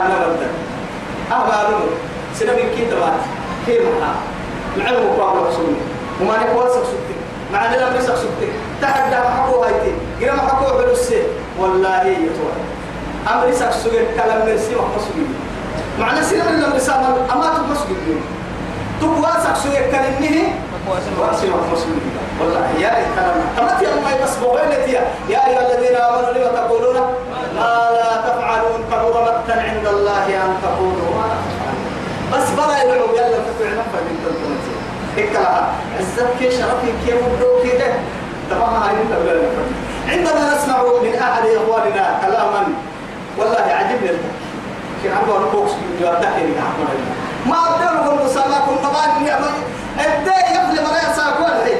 أنا 0.00 0.26
بدل 0.26 0.46
أهلا 1.32 1.68
سنة 2.34 2.52
من 2.52 2.68
كي 2.76 2.84
دبات 2.84 3.20
كي 3.66 3.78
محا 3.78 4.12
معلم 4.78 5.06
وقوة 5.06 5.48
رسولي 5.48 5.76
وما 6.20 6.36
نقوى 6.38 6.68
سكسكتك 6.68 7.18
مع 7.52 7.66
أن 7.66 7.72
لم 7.80 7.96
يسكسكتك 7.96 8.52
تحدى 8.82 9.16
محكو 9.16 9.62
هايتي. 9.62 9.92
قرى 10.20 10.30
محكو 10.36 10.78
بلسي 10.78 11.22
والله 11.58 12.04
يتوى. 12.06 12.52
أمر 13.32 13.52
سكسكتك 13.52 14.06
كلام 14.16 14.48
مرسي 14.48 14.76
وحمسكي 14.76 15.24
معنى 16.00 16.22
سنة 16.22 16.50
من 16.50 16.60
لم 16.62 16.76
يسامل 16.76 17.14
أما 17.32 17.46
تبسكي 17.58 17.94
تقوى 19.00 19.32
سكسكتك 19.44 19.90
كلمه 19.90 20.48
واسمع 20.90 21.56
مسلم 21.72 22.00
والله 22.40 22.70
يا 22.78 22.88
الكلام 22.88 23.36
تمت 23.56 23.82
يوم 23.82 24.04
ما 24.04 24.24
بس 24.24 24.36
بوينتي 24.36 24.92
يا 25.28 25.46
أيها 25.48 25.72
الذين 25.74 25.96
آمنوا 25.96 26.32
لما 26.32 26.66
تقولون 26.66 26.96
ما 27.54 27.88
لا 27.96 28.10
تفعلون 28.28 28.80
كبر 28.90 29.22
مقتا 29.24 29.52
عند 29.68 29.86
الله 29.86 30.26
أن 30.26 30.52
تقولوا 30.62 31.10
ما 31.18 31.28
بس 32.32 32.48
بلا 32.50 32.82
يدعو 32.82 33.14
يلا 33.14 33.38
تفعل 33.48 33.72
نفع 33.72 33.98
من 34.06 34.16
تنتمتي 34.24 34.74
هكذا 35.16 35.68
عزتك 35.98 36.50
شرفك 36.50 36.94
كيف؟ 37.06 37.16
ودو 37.16 37.62
كده. 37.62 37.92
تمام 38.50 38.74
هاي 38.82 38.94
الدولة 39.02 39.48
عندما 40.08 40.54
نسمع 40.54 40.82
من 41.02 41.14
أحد 41.14 41.42
إخواننا 41.46 42.20
كلاما 42.26 42.62
والله 43.38 43.60
عجبني 43.60 44.18
في 45.02 45.08
عبد 45.12 45.28
الله 45.28 45.50
كوكس 45.52 45.70
يوضحني 46.00 46.44
ما 47.46 47.56
أقدر 47.56 48.04
أقول 48.04 48.24
مسألة 48.24 48.58
كنت 48.68 48.84
بعد 48.94 49.10
الداء 50.06 50.50
يفل 50.52 50.82
مرأة 50.84 51.12
ساكوا 51.16 51.46
الحين 51.46 51.79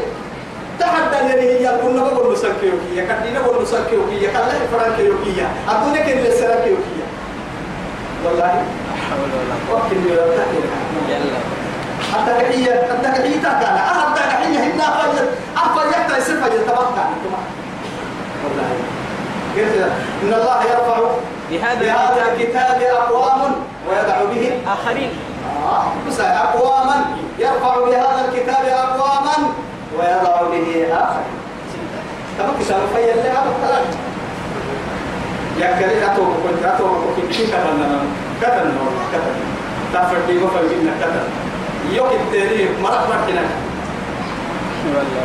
تحدى 0.80 1.34
اللي 1.34 1.58
هي 1.68 1.78
كنا 1.82 2.02
بقول 2.02 2.32
مسكيوكية 2.32 3.02
كدينا 3.08 3.40
بقول 3.40 3.62
مسكيوكية 3.62 4.28
كلا 4.28 4.66
فرانكيوكية 4.72 5.48
أدونك 5.68 6.08
اللي 6.08 6.30
سراكيوكية 6.30 7.06
والله. 8.24 8.62
وقت 9.72 9.92
اللي 9.92 10.10
يلا. 11.08 11.38
حتى 12.12 12.32
كحية 12.44 12.72
حتى 12.72 13.08
كحية 13.20 13.42
تاكل 13.42 13.78
حتى 13.78 14.20
كحية 14.20 14.58
هنا 14.58 14.84
فجر 14.90 15.24
أفجر 15.56 16.14
تيسير 16.14 16.36
فجر 16.36 16.58
تبقى 16.58 16.84
والله. 18.44 18.70
إن 20.22 20.32
الله 20.34 20.62
يرفع 20.62 20.98
بهذا 21.50 22.32
الكتاب. 22.32 22.82
أقوام 22.82 23.52
ويدع 23.88 24.24
به 24.24 24.52
آخرين. 24.72 25.10
بس 26.08 26.20
أقواما. 26.20 27.04
يرفع 27.38 27.76
بهذا 27.78 28.28
الكتاب 28.28 28.64
أقواما. 28.66 29.52
ويضع 30.00 30.42
به 30.52 30.86
آخر. 30.92 31.24
تمام 32.38 32.50
كسر 32.60 32.80
في 32.94 33.12
اللي 33.12 33.28
هذا 33.30 33.50
الكلام 33.52 33.84
يا 35.60 35.80
كريم 35.80 36.10
أتو 36.10 36.22
كنت 36.22 36.64
أتو 36.64 36.84
كنت 36.84 37.36
كيف 37.36 37.50
كتبنا؟ 37.50 38.00
كتبنا 38.42 38.82
كتبنا. 39.12 39.44
تفر 39.94 40.16
دي 40.28 40.38
وفر 40.38 40.62
منا 40.62 40.92
كتبنا. 41.00 41.28
يوك 41.92 42.12
التاريخ 42.12 42.70
مرق 42.82 43.08
مرتنا 43.08 43.44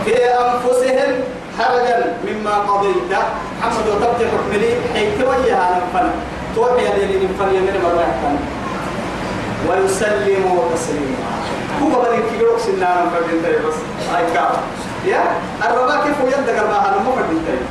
في 0.05 0.15
أنفسهم 0.15 1.13
حرجا 1.59 2.13
مما 2.27 2.53
قضيت. 2.53 3.11
محمد 3.59 3.87
وتبت 3.87 4.27
حكمني 4.31 4.69
حيث 4.93 5.17
وياها 5.27 5.81
نفن 5.81 6.09
توحي 6.55 6.83
لي 6.83 7.25
نفن 7.25 7.49
يمين 7.55 7.77
مرة 7.83 8.05
ويسلموا 9.69 10.63
تسليما. 10.73 11.34
هو 11.81 12.01
بدل 12.01 12.23
كيلو 12.31 12.57
سنانا 12.57 13.09
فردين 13.09 13.43
تاي 13.43 13.53
بس. 13.53 13.77
هاي 14.13 14.25
كاب 14.33 14.51
يا؟ 15.05 15.23
الربا 15.65 15.95
كيف 16.03 16.19
يد 16.19 16.49
قربا 16.49 16.77
هذا 16.77 16.97
مو 17.05 17.11
فردين 17.11 17.41
تاي. 17.47 17.61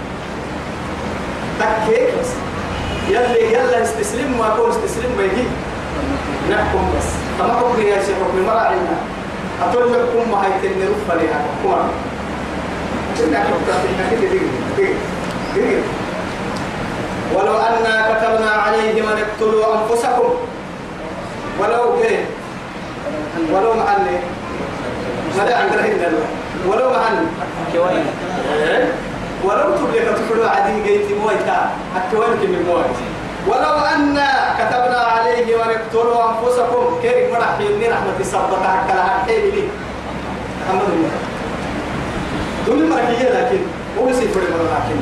تكيك 1.61 2.09
بس. 2.21 2.31
يلي 3.09 3.53
يلا 3.53 3.83
استسلم 3.83 4.39
ما 4.39 4.49
كون 4.57 4.71
استسلم 4.71 5.13
بيجي 5.19 5.47
نحكم 6.51 6.85
بس. 6.97 7.09
كما 7.39 7.55
حكم 7.55 7.81
يا 7.81 7.99
شيخ؟ 8.07 8.17
حكم 8.25 8.47
مرة 8.47 8.61
عنا 8.61 8.97
أقول 9.63 9.93
لكم 9.93 10.31
ما 10.31 10.39
هي 10.45 10.53
تني 10.63 10.85
رفا 10.85 11.15
لها 11.15 11.39
حكومة 11.45 11.89
كنا 13.19 13.39
حكم 13.39 13.61
ولو 17.35 17.57
أنا 17.59 17.95
كتبنا 18.11 18.51
عليهم 18.51 19.07
أن 19.09 19.19
اقتلوا 19.19 19.75
أنفسكم. 19.75 20.31
ولو 21.61 22.03
كيف 22.03 22.21
ولو 23.53 23.75
محل. 23.75 24.07
ما 25.39 25.45
ده 25.45 25.57
عندنا 25.57 25.83
هنا 25.83 26.09
ولو 26.69 26.91
محل. 26.91 27.17
كوين 27.73 28.07
ولو 29.45 29.77
تبلغ 29.77 30.13
تفلو 30.17 30.49
عدي 30.49 30.83
جيت 30.83 31.09
مويتا 31.23 31.71
أكوان 31.97 32.33
كم 32.43 32.53
مويت 32.69 32.99
ولو 33.49 33.77
أن 33.95 34.19
كتبنا 34.59 34.99
عليه 34.99 35.57
ونقتلوا 35.57 36.31
أنفسكم. 36.31 36.85
كيف 37.03 37.33
مرح 37.33 37.61
يمني 37.61 37.89
رحمة 37.89 38.17
الصبتة 38.21 38.69
حتى 38.77 38.95
لها 38.95 39.25
حيل 39.27 39.55
لي. 39.55 39.65
محمد 40.61 40.89
الله 40.95 41.11
دون 42.67 42.91
مركية 42.91 43.29
لكن. 43.29 43.63
هو 43.99 44.13
سيفر 44.13 44.41
لكن. 44.41 44.99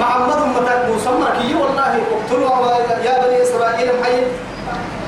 محمد 0.00 0.40
متى 0.56 0.74
مسمى 0.96 1.28
كي 1.38 1.54
والله. 1.54 1.92
اقتلوا 2.14 2.50
يا 3.04 3.14
بني 3.26 3.42
إسرائيل 3.42 3.90
اقتلوا 4.02 4.24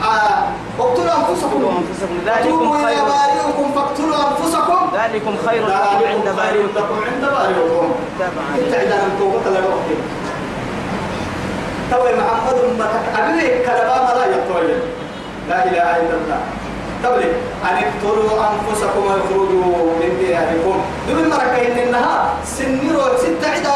أنفسكم 0.02 0.48
اقتلوا 0.80 1.14
أنفسكم. 1.20 1.84
ذلكم 2.26 2.72
خير. 2.84 2.98
بارئكم 3.12 3.66
فاقتلوا 3.74 4.16
أنفسكم. 4.30 4.80
ذلكم 5.00 5.34
خير 5.46 5.62
لكم 5.66 6.00
عند 6.12 6.28
بارئكم 6.36 6.96
عند 7.08 7.24
بارئكم 7.36 7.86
تابعا. 8.18 8.50
ابتعد 8.58 8.91
عن 8.92 9.10
التوبة 9.10 9.44
لا 9.54 9.60
نوحي 9.60 9.96
توي 11.91 12.12
محمد 12.20 12.56
أمتك. 12.64 12.92
أبني 13.18 13.48
كلام 13.66 14.04
لا 14.18 14.24
يطول 14.34 14.66
لا 15.48 15.58
إله 15.64 15.88
إلا 16.02 16.14
الله. 16.20 16.41
تبلي 17.02 17.30
أن 17.64 17.76
اقتلوا 17.84 18.30
أنفسكم 18.50 19.02
واخرجوا 19.06 19.97
من 20.00 20.10
دياركم. 20.20 20.76
دون 21.08 21.28
مركين 21.30 21.78
إنها 21.78 22.34
سن 22.44 22.80
روح 22.94 23.16
ست 23.24 23.44
عدا 23.44 23.74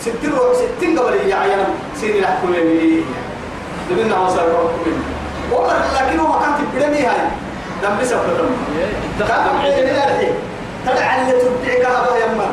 ست 0.00 0.22
روح 0.24 0.52
ستين 0.60 0.98
قبل 0.98 1.14
يعين 1.28 1.64
سين 2.00 2.14
الحكم 2.16 2.54
يمين 2.54 3.04
دون 3.90 4.08
نوصل 4.08 4.38
روحكم 4.38 4.96
ومر 5.52 5.76
لكن 6.00 6.18
هو 6.20 6.40
كان 6.40 6.52
تبدمي 6.58 6.98
هاي 7.06 7.20
دم 7.82 7.98
بسبب 8.00 8.20
دم 8.38 8.50
اتخذوا 9.20 9.62
كان 9.62 9.86
الحين 9.86 10.32
تدعى 10.86 11.20
اللي 11.20 11.32
تبدعك 11.32 11.86
هذا 11.86 12.24
يما 12.24 12.46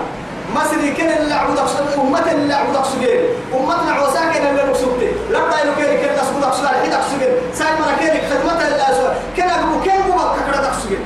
مصري 0.55 0.91
كان 0.91 1.17
اللي 1.17 1.33
عبود 1.33 1.57
أقصد 1.57 1.99
أمة 1.99 2.31
اللي 2.31 2.53
عبود 2.53 2.75
أقصد 2.75 3.03
أمتنا 3.53 4.01
وساكن 4.01 4.47
اللي 4.47 4.63
نقصد 4.63 5.03
لا 5.31 5.39
تايلو 5.51 5.75
كيري 5.75 5.97
كيري 5.97 6.15
أقصد 6.17 6.43
أقصد 6.43 6.63
الحين 6.63 6.93
أقصد 6.93 7.21
ساي 7.53 7.67
مرة 7.67 7.95
كيري 7.99 8.21
خدمة 8.29 8.67
اللي 8.67 8.83
أسوأ 8.91 9.13
كان 9.37 9.49
أقول 9.49 9.83
كيف 9.83 10.05
هو 10.15 10.35
كذا 10.51 10.67
أقصد 10.67 10.97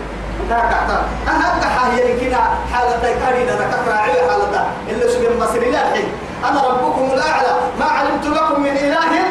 لا 0.50 0.60
كعتا 0.60 1.04
أنا 1.28 1.60
هي 1.96 2.20
كنا 2.20 2.38
حالة 2.74 3.02
كاري 3.02 3.46
ده 3.46 3.54
كفر 3.56 3.92
عيو 3.92 4.30
حالة 4.30 4.66
اللي 4.90 5.08
سجن 5.10 5.40
مصري 5.40 5.72
لا 5.72 5.88
الحين 5.88 6.08
أنا 6.50 6.68
ربكم 6.68 7.10
الأعلى 7.14 7.56
ما 7.80 7.86
علمت 7.86 8.26
لكم 8.26 8.62
من 8.62 8.70
إله 8.78 9.26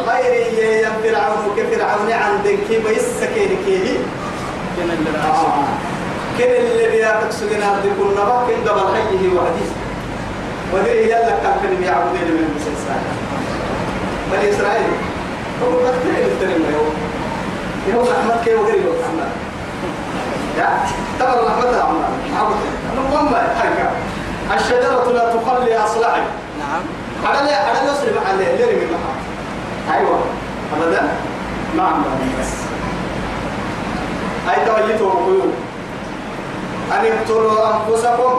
غيري 0.00 0.80
يا 0.82 0.90
فرعون 1.02 1.56
كفرعون 1.56 2.12
عندك 2.12 2.58
كيف 2.68 2.84
يسكين 2.90 3.56
كيف؟ 3.66 4.00
كان 4.76 4.90
اللي 4.90 5.10
كن 6.38 6.44
اللي 6.44 6.88
بياتك 6.88 7.30
سجنا 7.30 7.80
بكل 7.84 8.12
نبا 8.12 8.46
كن 8.46 8.68
قبل 8.68 8.94
حيه 8.94 9.28
وحديث 9.36 9.70
ودري 10.74 11.04
يلا 11.10 11.30
كان 11.42 11.56
كن 11.62 11.76
بيعبدين 11.76 12.28
من 12.34 12.44
المسلسل 12.50 13.00
بني 14.32 14.50
إسرائيل 14.50 14.90
هو 15.62 15.70
بكتير 15.70 16.26
الترم 16.26 16.62
يوم. 16.72 16.94
يوم 17.88 18.08
أحمد 18.08 18.44
كي 18.44 18.54
وغير 18.54 18.74
يوم 18.74 18.96
أحمد؟ 19.04 19.30
يا 20.58 20.78
ترى 21.18 21.46
رحمة 21.46 21.68
الله. 21.68 22.08
عبد 22.36 22.56
المهم 22.98 23.34
حاجة 23.34 23.90
الشجرة 24.54 25.12
لا 25.12 25.34
تخلي 25.34 25.76
أصلعي 25.78 26.22
نعم. 26.58 26.82
على 27.24 27.50
لا 27.50 27.56
على 27.56 27.78
نصر 27.90 28.06
مع 28.16 28.30
اللي 28.30 28.54
اللي 28.54 28.76
من 28.76 28.92
محا 28.92 29.15
أيوة. 29.94 30.18
أبدا 30.76 31.02
ما 31.76 31.82
عندنا 31.82 32.14
بس. 32.40 32.52
أي 34.50 34.66
توجيته 34.66 35.04
وقيوم 35.04 35.52
أن 36.92 37.04
اقتلوا 37.06 37.74
أنفسكم 37.74 38.34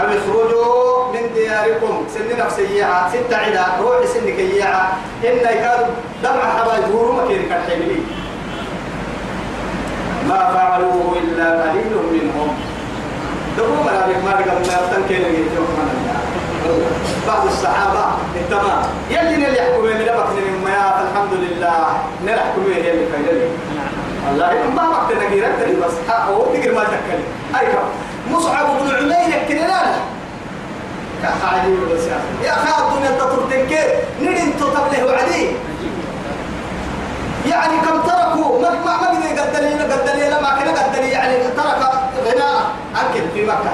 أو 0.00 0.04
اخرجوا 0.06 1.12
من 1.12 1.30
دياركم. 1.34 2.04
سن 2.14 2.44
نفسية 2.44 3.08
ستة 3.08 3.36
عدا 3.36 3.66
روح 3.80 4.06
سن 4.06 4.26
كيعة 4.36 4.92
إن 5.24 5.36
يكاد 5.36 5.86
دمع 6.22 6.58
حبايب 6.58 6.84
هو 6.94 7.12
مكين 7.12 7.42
كالحملي 7.48 8.00
ما 10.28 10.38
فعلوه 10.54 11.16
إلا 11.22 11.62
قليل 11.62 11.92
منهم. 12.12 12.48
دبوا 13.58 13.82
ملابك 13.84 14.24
ما 14.24 14.30
رقم 14.30 14.58
ما 14.58 14.74
يفتن 14.74 15.02
كينا 15.08 15.28
يجوك 15.28 15.68
من 16.68 17.22
بعض 17.28 17.46
الصحابة 17.46 18.04
التمام 18.36 18.82
يلي 19.10 19.34
اللي 19.34 19.58
يحكموا 19.58 19.82
من 19.82 20.00
لبك 20.00 20.28
من 20.36 20.64
ما 20.64 21.02
الحمد 21.02 21.32
لله 21.32 21.86
نلحكم 22.26 22.62
هي 22.74 22.90
اللي 22.90 23.06
فايدة 23.12 23.46
والله 24.26 24.52
ما 24.76 24.88
وقت 24.88 25.12
نقيرة 25.12 25.48
تري 25.60 25.74
بس. 25.76 25.92
ها 26.08 26.24
هو 26.24 26.44
تقدر 26.44 26.74
ما 26.74 26.84
تكلم. 26.84 27.24
أي 27.60 27.66
كم 27.66 27.86
مصعب 28.34 28.66
بن 28.80 28.96
عمير 28.96 29.38
كننا 29.48 29.80
كحاجي 31.22 31.72
بس 31.94 32.04
يا 32.06 32.16
أخي. 32.16 32.46
يا 32.46 32.52
أخي 32.52 32.88
الدنيا 32.88 33.10
تطرتك 33.18 33.72
نرين 34.22 34.52
تطبله 34.60 35.04
وعدي 35.06 35.46
يعني 37.50 37.76
كم 37.86 38.00
تركوا؟ 38.08 38.60
ما 38.62 38.70
ما 38.70 38.84
ما 38.84 38.96
قدر 39.08 39.40
قدر 39.40 39.92
قدر 39.92 40.14
لما 40.28 40.50
كان 40.58 40.68
قدر 40.76 41.04
يعني 41.04 41.36
ترك 41.38 41.82
غناء 42.26 42.70
أكل 42.96 43.22
في 43.34 43.44
مكة. 43.46 43.72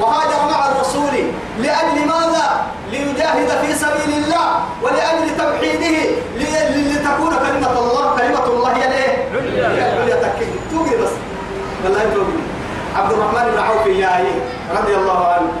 وهاجر 0.00 0.50
مع 0.50 0.66
الرسول. 0.68 1.14
لأجل 1.58 2.06
ماذا؟ 2.06 2.66
ليجاهد 2.90 3.48
في 3.66 3.74
سبيل 3.74 4.24
الله 4.24 4.46
ولأجل 4.82 5.36
توحيده. 5.38 6.10
لي- 6.36 6.92
لتكون 6.92 7.30
كلمة 7.46 7.78
الله 7.78 8.16
كلمة 8.18 8.44
الله 8.46 8.72
هي 8.76 8.86
الإيه؟ 8.88 9.28
العليا. 9.34 10.14
تكيد. 10.14 10.48
توقي 10.72 11.02
بس. 11.02 11.10
والله 11.84 12.00
توقي. 12.14 12.38
عبد 12.96 13.12
الرحمن 13.12 13.52
بن 13.52 13.58
عوف 13.58 13.86
يا 13.86 14.24
رضي 14.80 14.94
الله 14.96 15.26
عنه. 15.26 15.52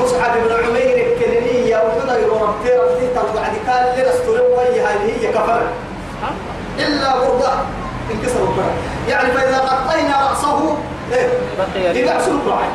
مصعب 0.00 0.32
بن 0.34 0.52
عمير 0.64 1.06
الكلينية 1.06 1.76
وكذا 1.76 2.16
يربتي 2.18 2.76
ربتي 2.76 3.08
بعد 3.34 3.52
كان 3.66 3.98
لنا 3.98 4.10
استلم 4.14 4.44
وياها 4.58 4.96
اللي 4.96 5.12
هي 5.28 5.32
كفر. 5.32 5.62
إلا 6.78 7.16
برضه 7.18 7.48
انكسر 8.12 8.40
البرد 8.40 8.74
يعني 9.08 9.32
فإذا 9.32 9.58
غطينا 9.58 10.28
رأسه 10.30 10.76
إيه؟ 11.12 11.28
بقي 11.58 12.10
عسلك 12.16 12.40
راعي 12.48 12.68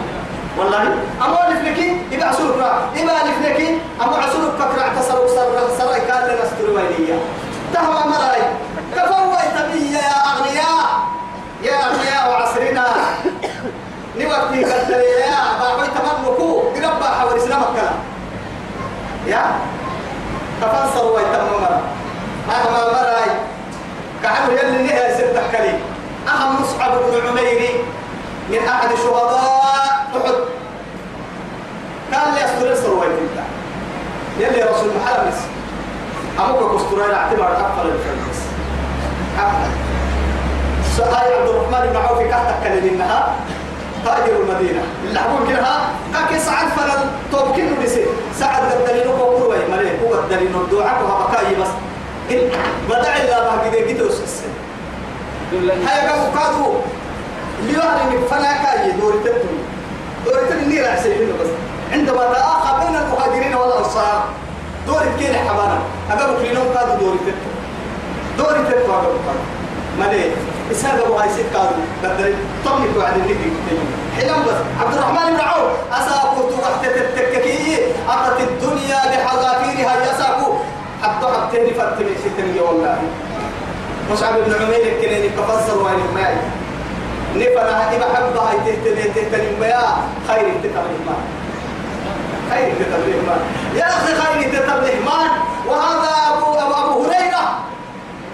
والله. 0.57 0.81
أما 1.25 1.37
يبقى 2.11 2.29
عسلك 2.29 2.57
راعي 2.57 3.01
يبقى 3.01 3.15
ألف 3.21 3.45
لك 3.45 3.59
أما 4.01 4.17
عسلك 4.17 4.51
فكرة 4.59 4.81
اعتصر 4.81 5.27
سر 5.27 5.69
سر 5.77 5.97
كان 6.07 6.23
لنا 6.27 6.43
استلم 6.43 6.75
وياها 6.75 7.19
تهوى 7.73 8.11
مراي. 8.11 8.41
كفويت 8.95 9.71
بي 9.71 9.93
يا 9.93 10.09
أغنياء. 10.31 10.87
يا 11.63 11.75
أغنياء 11.85 12.29
وعصرنا. 12.29 12.87
نوقتي 14.17 14.63
قدر 14.63 15.01
يا 15.01 15.37
باعوي 15.59 15.87
تمنكو 15.87 16.61
قربا 16.75 17.05
حول 17.05 17.37
إسلام 17.37 17.61
الكلام 17.61 17.99
يا؟ 19.27 19.43
تفسر 20.61 21.05
ويتم 21.05 21.45
مرة 21.53 21.81
أهما 22.49 22.81
مراي. 22.93 23.29
كحلو 24.23 24.51
يلي 24.53 24.83
نهي 24.83 25.15
ستة 25.17 25.41
كلي 25.51 25.79
أهم 26.27 26.61
مصعب 26.61 26.91
بن 26.91 27.27
عمير. 27.27 27.71
من 28.49 28.67
أحد 28.67 28.89
شهداء 28.95 30.07
أحد. 30.15 30.33
كان 32.11 32.33
لي 32.33 32.45
أستر 32.45 32.71
السروي 32.71 33.05
تلك 33.05 33.43
يلي 34.39 34.63
رسول 34.63 34.89
محمد. 34.95 35.33
أبوك 36.39 36.75
كسترين 36.75 37.13
اعتبار 37.15 37.51
أقفل 37.51 37.87
الفرنس 37.87 38.39
أقفل 39.39 39.71
سؤال 40.97 41.33
عبد 41.39 41.49
الرحمن 41.49 41.89
بن 41.89 41.95
عوف 41.95 42.19
كحتك 42.19 42.55
كلي 42.63 42.89
إنها 42.89 43.35
تأجر 44.05 44.35
المدينة. 44.41 44.81
اللي 45.03 45.19
حقول 45.19 45.47
كده 45.49 45.65
كاكي 46.13 46.39
سعد 46.39 46.67
فلا 46.67 46.93
توبكين 47.31 47.73
ودسي 47.73 48.05
سعد 48.39 48.71
قدلينو 48.71 49.11
كوكروي 49.17 49.57
مريه 49.71 49.99
هو 50.03 50.13
قدلينو 50.13 50.61
الدعاء 50.61 51.03
وها 51.03 51.27
بكاي 51.27 51.55
بس. 51.55 51.67
بدع 52.89 53.15
الله 53.15 53.55
ما 53.55 53.61
قد 53.61 53.73
يجي 53.73 54.01
السن. 54.01 54.49
هاي 55.87 56.07
قاموا 56.07 56.29
كادو 56.35 56.73
اللي 57.59 58.27
فلا 58.29 58.53
كاي 58.63 58.91
دوري 58.91 59.17
تبتني 59.17 59.59
دوري 60.25 60.45
تبتني 60.49 60.81
راح 60.81 60.99
سيبينه 61.03 61.33
بس. 61.41 61.49
عندما 61.93 62.33
تآخى 62.33 62.85
بين 62.85 62.95
المهاجرين 62.95 63.55
والأنصار 63.55 64.23
دوري 64.87 65.05
كين 65.19 65.35
حبانا. 65.35 65.79
كلينهم 66.39 66.73
كادو 66.73 66.93
دوري 66.99 67.17
تبتني 67.17 67.53
دوري 68.37 68.59
تبتني 68.59 68.93
أقاموا 68.93 69.19
كادو 69.25 69.43
مالي؟ 69.99 70.31
إسهاد 70.71 70.99
أبو 70.99 71.13
هاي 71.13 71.29
ست 71.29 71.45
كادو 71.53 71.75
قدر 72.03 72.33
طمي 72.65 72.87
بعد 72.97 73.13
النبي 73.15 73.51
حلم 74.17 74.41
بس. 74.47 74.59
عبد 74.81 74.93
الرحمن 74.93 75.33
بن 75.33 75.39
عوف. 75.39 75.71
أساكو 75.91 76.41
تغحت 76.49 76.85
تتككي 76.85 77.77
أتت 78.09 78.39
الدنيا 78.41 78.99
بحذافيرها 79.11 79.93
يساكو 80.03 80.53
حتى 81.03 81.25
حتى 81.25 81.73
فتني 81.73 82.09
ستني 82.23 82.59
والله. 82.59 82.97
مصعب 84.11 84.33
بن 84.33 84.53
عمير 84.53 84.95
الكليني 84.95 85.29
كفصل 85.29 85.83
وين 85.83 85.99
معي 86.15 86.35
نفنا 87.37 87.91
إذا 87.95 88.05
حب 88.15 88.37
هاي 88.37 88.57
تهتدي 88.65 89.03
تهتدي 89.03 89.51
ما 89.59 89.97
خير 90.27 90.53
تتبليه 90.63 91.01
خير 92.51 92.73
تتبليه 92.79 93.21
ما 93.27 93.37
يا 93.75 93.87
أخي 93.87 94.13
خير 94.15 94.49
تتبليه 94.53 94.99
ما 95.05 95.19
وهذا 95.67 96.09
أبو 96.33 96.53
أبو, 96.53 96.73
أبو 96.73 97.03
هريرة 97.03 97.45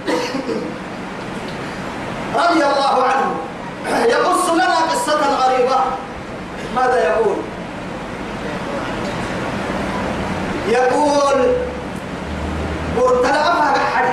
رضي 2.43 2.63
الله 2.65 3.03
عنه 3.03 3.35
يقص 4.13 4.49
لنا 4.49 4.75
قصة 4.91 5.45
غريبة. 5.45 5.79
ماذا 6.75 7.03
يقول؟ 7.03 7.35
يقول 10.69 11.53
أحد 13.77 14.05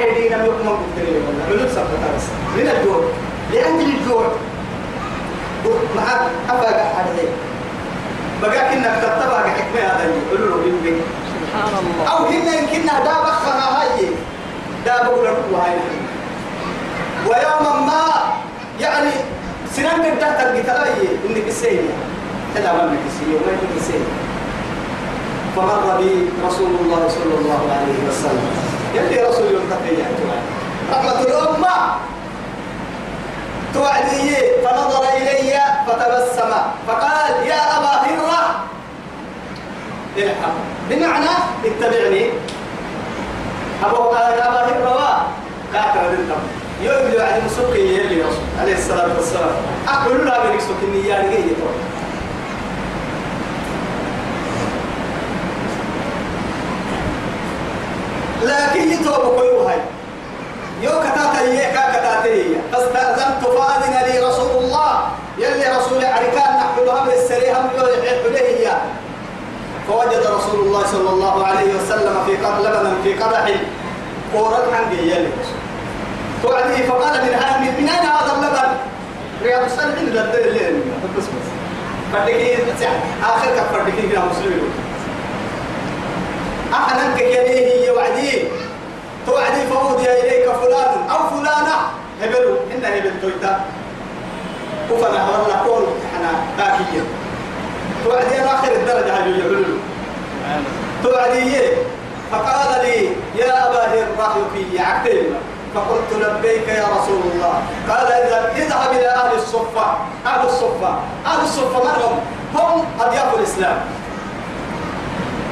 قلتلي 0.71 1.17
والله. 1.17 1.45
من 1.51 1.69
سبت 1.69 2.01
بس 2.17 2.25
من 2.57 2.69
الجوع. 2.69 3.01
لأجل 3.53 3.95
الجوع. 4.01 4.27
معك 5.97 6.21
أفا 6.51 6.69
أحد 6.69 6.89
حدينا 6.97 7.33
بقاك 8.43 8.73
إنك 8.73 8.95
تتبع 9.03 9.39
حكمة 9.49 9.81
هذا 9.81 10.05
يقولوا 10.05 10.49
له 10.57 10.63
بيبي 10.65 11.01
سبحان 11.31 11.73
الله. 11.81 12.11
أو 12.13 12.25
هنا 12.25 12.53
يمكن 12.61 12.87
دا 12.87 13.21
بخها 13.21 13.83
هاي 13.83 14.07
دا 14.87 15.03
بقول 15.03 15.25
لكم 15.25 15.55
هاي 15.55 15.77
ويوما 17.27 17.81
ما 17.81 18.03
يعني 18.81 19.11
سنان 19.77 20.19
تحت 20.21 20.41
القتالية 20.41 21.09
إنك 21.29 21.47
السيدة 21.49 21.95
هذا 22.57 22.73
ما 22.73 22.83
إنك 22.83 23.05
السيدة 23.07 23.37
وما 23.37 23.53
إنك 23.53 23.77
السيدة 23.77 24.11
فمر 25.57 25.97
بي 25.99 26.29
رسول 26.47 26.71
الله 26.81 27.09
صلى 27.09 27.35
الله 27.41 27.63
عليه 27.77 27.99
وسلم. 28.09 28.51
يلي 28.95 29.29
رسول 29.29 29.47
يوم 29.53 29.63
تقيا 29.71 30.07
رحمة 30.93 31.21
الأمة. 31.21 31.77
توعدي 33.75 34.37
فنظر 34.65 35.05
إلي 35.17 35.61
فتبسم. 35.87 36.53
فقال 36.89 37.47
يا 37.47 37.79
أبا 37.79 37.95
هرة 38.07 38.65
الحق 40.17 40.57
بمعنى 40.91 41.35
اتبعني. 41.65 42.31
أبو 43.85 44.11
أبا 44.13 44.61
هرة 44.69 45.27
قاتل 45.75 46.15
الدم. 46.19 46.43
يوم 46.83 47.13
يوعد 47.13 47.43
مسوكي 47.47 47.95
يلي 47.97 48.25
عليه 48.61 48.75
الصلاة 48.75 49.09
والسلام. 49.17 49.55
أقول 49.89 50.27
له 50.27 50.39
بنك 50.39 50.61
سوكي 50.61 51.09
يا 51.09 51.19
رجال 51.19 51.57
لكن 58.43 58.93
يتوب 58.93 59.37
كل 59.37 59.69
هاي 59.69 59.79
يو 60.81 60.91
كتاتا 60.91 61.43
يكا 61.43 61.85
كتاتا 61.93 62.61
فاستأذنت 62.73 63.45
فأذن 63.45 63.95
لي 64.07 64.19
رسول 64.19 64.65
الله. 64.65 65.11
يلي 65.39 65.77
رسول 65.79 66.05
عركان 66.05 66.57
نحفلها 66.57 67.05
من 67.05 67.13
السريهم 67.13 67.71
يحفله 68.05 68.79
فوجد 69.89 70.27
رسول 70.27 70.61
الله 70.61 70.83
صلى 70.87 71.11
الله 71.11 71.47
عليه 71.47 71.75
وسلم 71.75 72.15
في 72.27 72.37
قبل 72.37 72.65
لبنا 72.65 72.95
في 73.05 73.15
قدح 73.15 73.51
قورت 74.35 74.75
عن 74.75 74.93
يلي 74.93 75.29
توعدي 76.43 76.83
فقال 76.83 77.23
من 77.23 77.35
هذا 77.35 77.59
من 77.61 77.89
أين 77.89 77.89
هذا 77.89 78.33
اللبن؟ 78.37 78.71
رياض 79.43 79.65
الصالحين 79.65 80.07
للدل 80.07 80.49
الليل 80.49 80.83
بس 81.19 81.25
بس 81.25 81.47
فردكي 82.13 82.55
آخر 83.23 83.51
كف 83.57 83.73
فردكي 83.73 84.09
فيها 84.09 84.25
مسلمين. 84.31 84.71
أحنك 86.73 87.21
يليه 87.21 87.87
يوعدي 87.89 88.45
توعدي 89.31 89.67
فوضي 89.67 90.07
إليك 90.11 90.47
فلان 90.53 91.11
أو 91.11 91.19
فلانة. 91.31 91.77
هبلوا. 92.23 92.57
إن 92.75 92.85
هبل 92.85 93.21
تويتا. 93.23 93.61
وفنا 94.91 95.29
والله 95.31 95.57
كون 95.67 95.87
إحنا 96.07 96.31
باكية. 96.59 97.05
توعدي 98.05 98.43
أنا 98.43 98.55
آخر 98.55 98.73
الدرجة 98.73 99.13
هجو 99.15 99.31
يقولوا 99.31 99.79
توعدي. 101.03 101.61
فقال 102.33 102.83
لي 102.83 103.09
يا 103.39 103.69
أبا 103.69 103.83
هر 103.87 104.45
في 104.55 104.79
عكتين 104.79 105.35
فقلت 105.75 106.11
لبيك 106.13 106.69
يا 106.69 106.85
رسول 106.85 107.21
الله. 107.33 107.63
قال 107.89 108.13
إذا 108.13 108.53
اذهب 108.57 108.93
إلى 108.93 109.09
أهل 109.09 109.35
الصفة. 109.37 109.87
أهل 110.27 110.47
الصفة. 110.47 110.99
أهل 111.27 111.41
الصفة 111.43 111.79
من 111.85 112.03
هم؟ 112.03 112.19
هم 112.55 112.85
أضياف 113.01 113.35
الإسلام. 113.39 113.79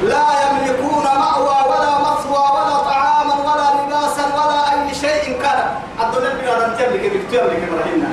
لا 0.03 0.25
يملكون 0.43 1.03
مأوى 1.03 1.57
ولا 1.69 1.98
الدنيا 6.01 6.33
بنا 6.33 6.65
أن 6.65 6.77
تملك 6.77 7.11
بكتير 7.13 7.43
لك 7.43 7.63
مرهنا 7.71 8.09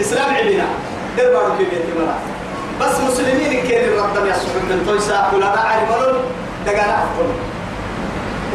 إسلام 0.00 0.34
عبنا 0.34 0.66
دربارو 1.18 1.56
في 1.58 1.64
بيت 1.64 1.86
مرا. 1.98 2.18
بس 2.80 3.00
مسلمين 3.00 3.66
كير 3.66 3.84
الرب 3.84 4.26
يصحب 4.26 4.62
من 4.70 4.84
تويسا؟ 4.86 5.30
ولا 5.34 5.46
نعرف 5.46 5.90
ملون 5.90 6.22
دقانا 6.66 7.04
أفضل 7.04 7.28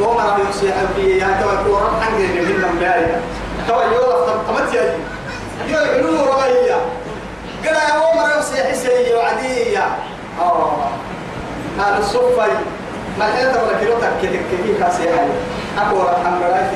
وما 0.01 0.23
رأي 0.23 0.49
يصيح 0.49 0.75
في 0.95 1.17
يا 1.17 1.27
توا 1.41 1.63
كورا 1.67 2.01
حنجي 2.01 2.27
من 2.27 2.61
نمباريا 2.71 3.21
توا 3.67 3.83
يولا 3.83 4.35
تمت 4.47 4.73
يا 4.73 4.97
يو 5.67 5.77
علوم 5.77 6.27
ربايا 6.29 6.77
قال 7.65 7.75
يا 7.75 7.93
عمر 7.93 8.39
يصيح 8.39 8.73
سيء 8.73 9.15
وعدية. 9.15 9.87
آه. 10.39 10.89
هذا 11.79 11.97
الصفي 11.99 12.51
ما 13.19 13.25
هذا 13.25 13.61
ولا 13.61 13.79
كيلو 13.79 13.93
تكتك 13.93 14.39
كي 14.51 14.73
كاسي 14.79 15.03
هاي 15.03 15.27
أقول 15.77 16.05
الحمد 16.21 16.41
لله 16.41 16.71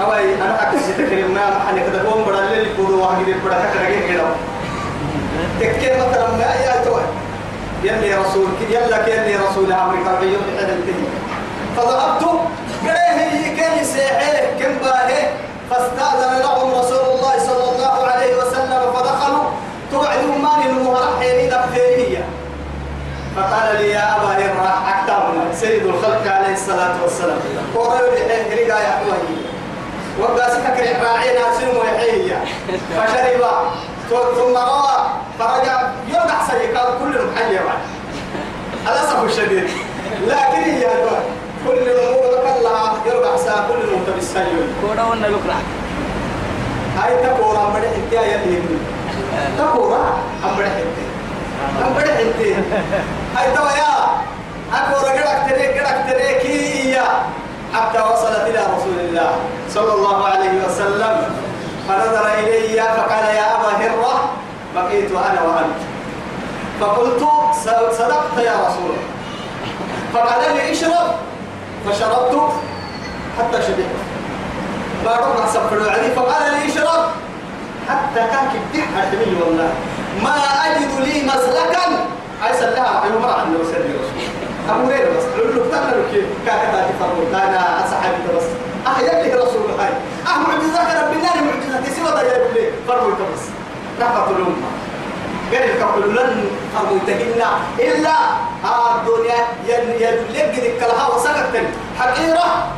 هواي 0.00 0.34
أنا 0.34 0.62
أكسي 0.62 1.24
ما 1.34 1.58
محل 1.58 1.80
كذا 1.80 2.10
قوم 2.10 2.24
بدل 2.24 2.38
اللي 2.38 2.70
يقولوا 2.70 3.06
واحد 3.06 3.28
يقول 3.28 3.40
بدل 3.44 3.54
كذا 3.74 4.08
كذا 4.08 4.36
تكيم 5.60 5.96
مثلا 5.98 6.30
ما 6.30 6.54
يا 6.64 6.84
توي 6.84 7.02
يلي 7.82 8.14
رسول 8.14 8.48
يلا 8.70 9.06
يلي 9.06 9.36
رسول 9.36 9.72
أمريكا 9.72 10.20
بيوم 10.20 10.42
حدا 10.58 10.72
انتهي. 10.72 11.04
فضربت 11.76 12.24
قريه 12.82 13.56
كان 13.56 13.78
يسيحيه 13.78 14.58
كم 14.60 14.78
باهي 14.84 15.28
فاستأذن 15.70 16.38
لهم 16.38 16.70
رسول 16.80 17.04
الله 17.14 17.38
صلى 17.38 17.64
الله 17.72 18.06
عليه 18.06 18.36
وسلم 18.36 18.92
فدخلوا. 18.94 19.44
توعدوا 19.92 20.34
ماني 20.34 20.66
المهرحين 20.70 21.50
دفتيرية 21.50 22.24
فقال 23.36 23.76
لي 23.76 23.90
يا 23.90 24.16
أبا 24.16 24.28
هرة 24.28 24.82
أكتبنا. 24.88 25.54
سيد 25.54 25.86
الخلق 25.86 26.32
عليه 26.32 26.52
الصلاة 26.52 27.02
والسلام. 27.02 27.38
وقالوا 27.74 28.10
لي 28.10 28.20
حين 28.20 28.68
يا 28.68 28.74
أخواني 28.74 29.43
وقاسك 30.20 30.64
كريم 30.76 30.96
راعينا 31.02 31.44
سنو 31.58 31.82
يحيي 31.82 32.32
فشرب. 32.96 33.42
ثم 34.10 34.56
روى. 34.56 34.96
فرجع. 35.38 35.80
يرجع 36.08 36.38
سيقال 36.50 36.88
كل 36.98 37.14
محيي 37.26 37.60
الأسف 38.88 39.24
الشديد. 39.24 39.68
لكن 40.26 40.62
هي 40.70 40.86
كل 41.66 41.78
الأمور 41.78 42.32
كلها 42.44 42.94
يرجع 43.06 43.36
سا 43.36 43.66
كل 43.68 43.80
الأمور 43.84 44.10
بالسيول 44.14 44.66
كورا 44.80 45.04
ولا 45.10 45.28
يقرأ؟ 45.28 45.58
هاي 46.98 47.16
تكورا 47.16 47.66
أمبر 47.66 47.80
حتى 47.80 48.16
يلي 48.32 48.62
تكورا 49.58 50.18
أمبر 50.44 50.64
حتى 50.64 51.04
أمبر 51.86 52.00
حتى 52.00 52.54
هاي 53.36 53.56
توا 53.56 53.70
يا. 53.70 53.94
أكورا 54.74 55.10
قدك 55.12 55.50
تريك 55.50 55.78
قدك 55.78 56.12
تريك 56.12 56.46
هي 56.46 57.00
حتى 57.74 57.98
وصلت 57.98 58.44
إلى 58.46 58.58
رسول 58.76 58.98
الله 59.00 59.30
صلى 59.70 59.92
الله 59.92 60.24
عليه 60.24 60.54
وسلم. 60.66 61.14
فنظر 61.88 62.26
إلي 62.38 62.82
فقال 62.82 63.24
يا 63.24 63.46
أبا 63.54 63.70
هرة 63.82 64.30
بقيت 64.74 65.10
أنا 65.10 65.42
وأنت. 65.42 65.80
فقلت 66.80 67.22
صدقت 67.98 68.38
يا 68.38 68.54
رسول 68.66 68.90
الله. 68.90 69.08
فقال 70.14 70.54
لي 70.54 70.72
اشرب. 70.72 71.08
فشربت 71.86 72.52
حتى 73.38 73.62
شبعت. 73.62 74.00
ما 75.04 75.12
ربع 75.16 75.46
سفر 75.46 75.90
علي 75.90 76.10
فقال 76.16 76.42
لي 76.52 76.72
اشرب. 76.72 77.04
حتى 77.88 78.20
كان 78.32 78.44
كبتح 78.52 78.86
حتمي 78.96 79.36
والله. 79.40 79.70
ما 80.22 80.36
أجد 80.66 81.00
لي 81.00 81.22
مسلكا. 81.22 81.86
لها 82.44 83.00
في 83.00 83.08
مرة 83.18 83.32
عنه 83.32 83.58
وسلم 83.60 83.92
رسول 84.02 84.33
أبو 84.70 84.86
هريرة 84.86 85.10
بس 85.16 85.24
له 85.36 85.64
تقدر 85.72 86.02
كيف؟ 86.12 86.24
كاكتا 86.46 86.86
تفرق 86.88 87.30
كان 87.32 87.54
أصحابي 87.54 88.36
بس. 88.36 88.48
أه 88.86 89.00
يبلغ 89.00 89.44
رسول 89.46 89.62
الله 89.70 89.88
أه 90.26 90.38
معجزات 90.48 90.88
رب 91.04 91.12
الله 91.12 91.34
معجزات 91.48 91.84
سوى 91.96 92.10
ضيا 92.20 92.36
يقول 92.36 92.72
فرق 92.88 93.18
بس. 93.32 93.42
رحمة 94.00 94.30
الأمة. 94.30 94.68
قال 95.52 95.62
لك 95.62 95.82
لن 96.18 96.44
أرميتهن 96.80 97.42
إلا 97.78 98.16
ها 98.64 98.96
الدنيا 98.96 99.38
يدلق 99.68 100.54
ذيك 100.54 100.82
لها 100.82 101.06
وسكت 101.14 101.54
حقيرة. 101.98 102.72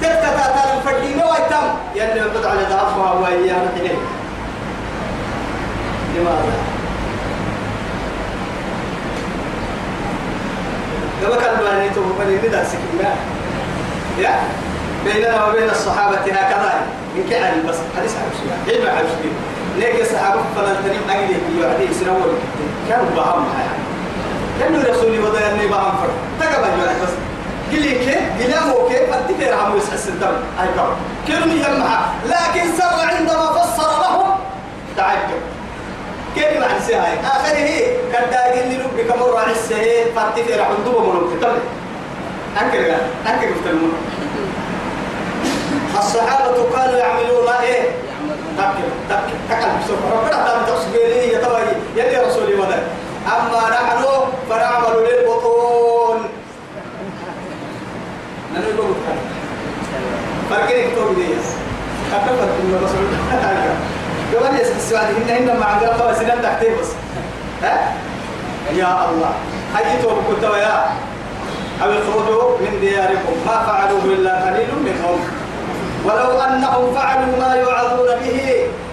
تتكتا 0.00 0.30
تالا 0.36 0.80
فردينة 0.84 1.24
ويتم. 1.30 1.66
يلي 1.94 2.20
يقض 2.20 2.46
على 2.46 2.60
ضعفها 2.70 3.12
وإيانا 3.12 3.70
حينين 3.74 3.98
لماذا؟ 6.16 6.75
كما 11.26 11.36
كان 11.36 11.54
بني 11.56 11.90
تو 11.90 12.00
بني 12.18 12.36
ندى 12.36 12.64
سكينة 12.64 13.14
يا؟ 14.18 14.34
بيننا 15.04 15.44
وبين 15.46 15.70
الصحابة 15.70 16.16
هكذا. 16.16 16.86
من 17.16 17.26
كعل 17.30 17.60
بس 17.68 17.74
حديث 17.96 18.12
عن 18.16 18.30
سورة 18.38 18.74
علم 18.76 18.88
عن 18.96 19.04
سورة 19.04 19.32
ليك 19.76 20.00
الصحابة 20.00 20.40
فلان 20.56 20.76
تريم 20.84 21.00
أجلي 21.10 21.36
يوعدي 21.60 21.94
سنوات 21.94 22.30
كانوا 22.88 23.04
بهم 23.16 23.44
يعني 23.58 23.82
لأنه 24.60 24.90
رسولي 24.90 25.18
وضع 25.18 25.40
يعني 25.40 25.66
بهم 25.66 25.92
فرق 25.96 26.14
تقبل 26.40 26.68
يعني 26.86 27.00
بس. 27.02 27.08
قلي 27.72 27.90
كيف؟ 27.92 28.42
قلي 28.42 28.72
هو 28.72 28.88
كيف؟ 28.88 29.00
أتفير 29.14 29.54
عمو 29.54 29.76
يسحس 29.76 30.08
الدم؟ 30.08 30.36
هاي 30.58 30.68
كم 30.76 30.92
كلمة 31.28 31.54
يجمعها 31.54 32.12
لكن 32.26 32.76
سر 32.78 33.08
عندما 33.16 33.52
فسر 33.52 33.88
لهم. 34.02 34.26
تعجب 34.96 35.40
كيف 36.34 36.60
مع 36.60 36.76
السهاي 36.76 37.18
آخره 37.24 37.95
كدا 38.12 38.40
قلي 38.52 38.76
لك 38.76 39.06
كمر 39.08 39.36
عن 39.36 39.50
السهي 39.50 40.04
فأتفير 40.16 40.62
عندما 40.62 41.00
ملوك. 41.00 41.32
تبلي 41.40 41.60
أنكر 42.62 42.78
لا 42.78 42.96
أنكر 43.30 43.48
مفتلمون 43.50 43.92
الصحابة 45.98 46.58
كانوا 46.74 46.98
يعملون 46.98 47.48
إيه؟ 47.62 47.82
تبكي 48.58 48.84
تبكي. 49.10 49.34
تكلم 49.50 49.80
سوف 49.88 49.98
ربنا 50.12 50.30
تعالى 50.30 50.66
تصبيري 50.66 51.28
يا 51.32 51.38
تبعي 51.38 51.64
يلي 51.96 52.26
رسولي 52.26 52.54
وذا 52.54 52.82
أما 53.26 53.70
نحن 53.70 54.04
فنعمل 54.50 54.94
للبطون. 55.04 56.18
نحن 58.54 58.76
نقول 58.76 58.94
فرقين 60.50 60.90
كتب 60.90 61.14
دي 61.14 61.26
كتب 62.12 62.36
فرق 62.38 62.56
من 62.64 62.80
رسول 62.84 63.06
كمان 64.32 64.60
يسمع 64.60 64.76
السؤال 64.76 65.06
هنا 65.22 65.38
هنا 65.38 65.60
مع 65.60 65.66
عندنا 65.66 65.92
خمس 65.92 66.16
سنين 66.18 66.42
تحتي 66.42 66.68
بس. 66.68 66.90
ها؟ 67.62 67.92
يا 68.72 68.90
الله. 69.10 69.32
هاي 69.74 70.02
توب 70.02 70.18
كنت 70.28 70.42
يا 70.42 70.76
أو 71.82 71.90
اخرجوا 71.90 72.58
من 72.60 72.80
دياركم. 72.80 73.36
ما 73.46 73.56
فعلوه 73.66 74.04
إلا 74.04 74.32
قليل 74.46 74.70
منهم. 74.86 75.18
ولو 76.04 76.40
أنهم 76.40 76.94
فعلوا 76.94 77.36
ما 77.40 77.54
يوعظون 77.54 78.08
به 78.22 78.38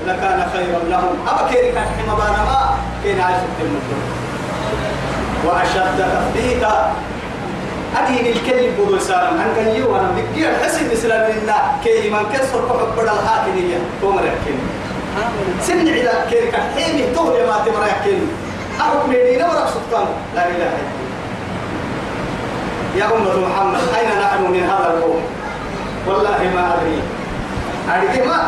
لكان 0.08 0.40
خيرا 0.54 0.80
لهم. 0.90 1.16
أما 1.30 1.50
كيري 1.50 1.72
كان 1.72 1.86
حما 1.98 2.16
ما؟ 2.16 2.76
كين 3.04 3.22
عايش 3.22 3.38
في 3.58 3.66
وأشد 5.48 5.98
تثبيتا. 5.98 6.92
أدين 7.98 8.26
الكلب 8.26 8.74
بدو 8.80 9.00
سالم. 9.00 9.42
عن 9.42 9.54
كان 9.56 9.76
يو 9.76 9.96
أنا 9.96 10.10
بكي 10.18 10.50
الحسن 10.50 10.92
مثلا 10.92 11.32
لنا 11.32 11.58
كي 11.84 12.10
من 12.10 12.26
كسر 12.34 12.60
قحب 12.66 12.98
بدل 12.98 13.10
الحاكمية 13.10 13.78
تومر 14.02 14.26
يحكين 14.26 14.60
سن 15.62 15.88
علا 15.88 16.26
كيري 16.30 16.48
كان 16.52 16.62
حيني 16.76 17.04
تهري 17.16 17.46
ما 17.46 17.58
تمر 17.66 17.88
يحكين 17.88 18.22
أحكم 18.22 18.22
لدينا 18.24 18.32
ورق 18.32 18.53
لا 19.94 20.44
إله 20.50 20.56
إلا 20.56 20.68
الله. 20.68 20.92
يا 22.96 23.06
أمة 23.06 23.48
محمد 23.48 23.82
أين 23.98 24.10
نحن 24.22 24.42
من 24.52 24.64
هذا 24.64 24.94
القوم؟ 24.94 25.24
والله 26.08 26.40
ما 26.56 26.64
أدري. 26.74 27.00
أدري 27.90 28.28
ما؟ 28.28 28.42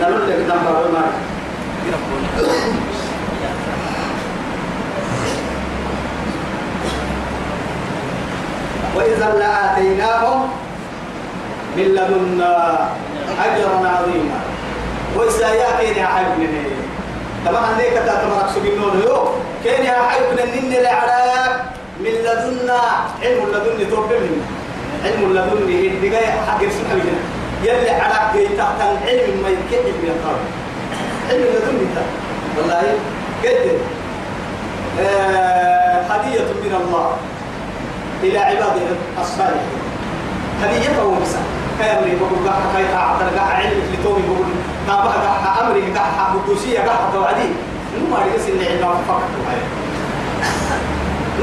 نقول 0.00 0.30
لك 0.30 0.38
نمبر 0.50 0.90
ما 0.94 1.04
وإذا 8.96 9.28
لآتيناهم 9.38 10.48
من 11.76 11.84
لدنا 11.84 12.88
أجرا 13.44 13.76
عظيما. 13.88 14.40
وإذا 15.16 15.48
يا 15.54 16.06
حبيبي 16.06 16.81
طبعا 17.46 17.76
ليك 17.78 17.92
تتمرك 17.92 18.48
سجنون 18.54 19.02
يو. 19.06 19.16
كين 19.64 19.84
يا 19.84 19.94
حبيبي 20.08 20.60
نن 20.60 20.72
العراق 20.72 21.64
من 22.00 22.14
لدنا 22.26 22.80
علم 23.22 23.40
لدني 23.52 23.84
توبل 23.90 24.20
منا 24.24 24.46
علم 25.04 25.32
لدني 25.32 25.86
الدقاء 25.88 26.44
حق 26.48 26.62
يرسل 26.62 26.84
حبيبنا. 26.90 27.22
يلي 27.64 27.90
عراق 27.90 28.32
جيتا 28.36 28.66
علم 29.06 29.42
ما 29.42 29.48
يكتب 29.48 29.86
من 30.02 30.08
القرب 30.14 30.44
علم 31.30 31.46
لدني 31.54 31.86
تا 31.94 32.02
والله 32.56 32.82
قد 33.44 33.78
آه 35.00 36.00
هدية 36.10 36.48
من 36.64 36.74
الله 36.80 37.16
إلى 38.22 38.38
عباده 38.38 38.96
الصالحين. 39.20 39.82
هديته 40.62 41.20
بس 41.22 41.34
كامري 41.78 42.16
بقول 42.16 42.48
قاعد 42.48 42.62
كاي 42.74 42.84
قاعد 42.94 43.22
علم 43.38 43.70
اللي 43.86 43.98
تومي 44.04 44.22
بقول 44.28 44.46
تابع 44.86 45.10
قاعد 45.10 45.62
أمري 45.66 45.82
قاعد 45.96 46.36
قدوسية 46.38 46.78
قاعد 46.78 47.12
توعدي. 47.12 47.48
مو 48.00 48.16
ما 48.16 48.24
يقص 48.26 48.46
اللي 48.48 48.66
علم 48.68 48.94
فقط 49.08 49.22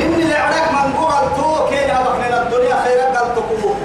إن 0.02 0.14
اللي 0.14 0.34
عراك 0.36 0.72
من 0.72 0.94
قول 0.94 1.14
تو 1.38 1.70
كين 1.70 1.90
هذا 1.90 2.14
من 2.20 2.34
الدنيا 2.48 2.76
خيرا 2.84 3.04
قال 3.04 3.36
تقوم. 3.36 3.80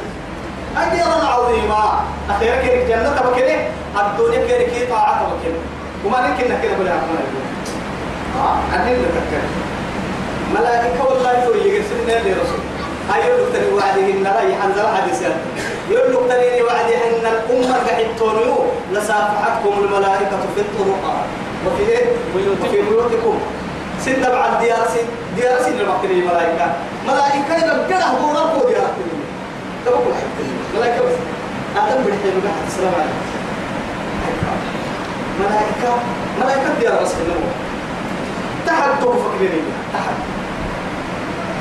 أجرا 0.76 1.26
عظيما 1.28 2.00
أخيرا 2.30 2.56
كيرك 2.56 2.86
جنة 2.88 3.20
بكني 3.30 3.56
الدنيا 4.00 4.46
كيرك 4.46 4.70
كي 4.70 4.86
طاعة 4.86 5.22
بكني 5.26 5.58
وما 6.04 6.20
نكنا 6.20 6.56
بلا 6.78 6.90
أحمد 6.90 7.18
آه 8.36 8.56
أنا 8.76 8.90
اللي 8.90 9.06
تكلم 9.06 9.50
ملائكة 10.54 11.04
والله 11.04 11.44
تو 11.44 11.54
يجلسون 11.54 12.06
نادي 12.06 12.34
رسول 13.08 13.14
هاي 13.14 13.28
يقول 13.28 13.52
تري 13.52 13.72
وعده 13.74 14.00
إن 14.12 14.22
لا 14.22 14.40
يحنزل 14.42 14.86
حديثا 14.96 15.36
يقول 15.90 16.28
تري 16.28 16.62
وعده 16.62 16.94
إن 16.94 17.26
الأمة 17.26 17.76
قاعد 17.88 18.06
تونيو 18.18 18.56
لسافحتكم 18.92 19.72
الملائكة 19.84 20.38
في 20.54 20.60
الطرقات 20.60 21.24
وفي 21.66 21.82
إيه؟ 21.82 22.06
وفي 22.36 22.82
بيوتكم. 22.82 23.38
سن 24.04 24.22
بعد 24.22 24.60
ديار 24.60 24.78
سن 24.94 25.06
ديار 25.36 25.62
سن 25.62 25.80
المقتني 25.80 26.14
ملائكة. 26.14 26.66
ملائكة 27.06 27.54
إذا 27.56 27.72
قرأ 27.72 28.18
بورا 28.20 28.44
بو 28.54 28.68
ديار 28.68 28.90
تبقوا 29.86 30.12
ملائكة 30.76 31.04
بس. 31.04 31.14
آدم 31.76 32.02
بالحين 32.04 32.40
بقى 32.44 32.52
السلام 32.66 32.92
عليكم 32.94 33.24
ملائكة 35.40 35.94
ملائكة 36.40 36.82
يا 36.82 37.02
رسول 37.02 37.20
الله 37.26 37.52
تحت 38.66 39.02
توفق 39.02 39.30
بنية 39.40 39.74
تحت. 39.92 40.14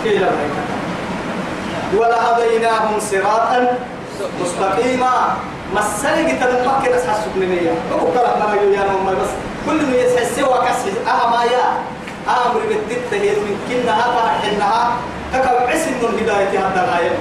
كيف 0.04 0.18
ملائكة. 0.18 0.64
ولهديناهم 1.98 3.00
صراطا 3.12 3.78
مستقيما. 4.42 5.14
مسلك 5.74 6.30
تدمك 6.42 6.84
ناس 6.92 7.02
حسب 7.08 7.34
منية 7.38 7.72
هو 7.94 8.06
كلام 8.14 8.40
ما 8.40 8.56
يقول 8.56 8.74
يا 8.74 8.80
ماما 8.80 9.12
بس 9.12 9.32
كل 9.66 9.82
من 9.86 9.98
سوى 10.36 10.58
كسر 10.66 10.94
أما 11.02 11.44
يا. 11.44 11.66
أمر 12.28 12.62
بالدت 12.70 13.14
هي 13.14 13.30
من 13.30 13.56
كنها 13.70 14.02
فرحنها 14.16 14.92
تكب 15.34 15.58
عسل 15.70 15.92
من 15.92 16.20
هداية 16.20 16.60
هذا 16.60 16.82
الآية 16.86 17.16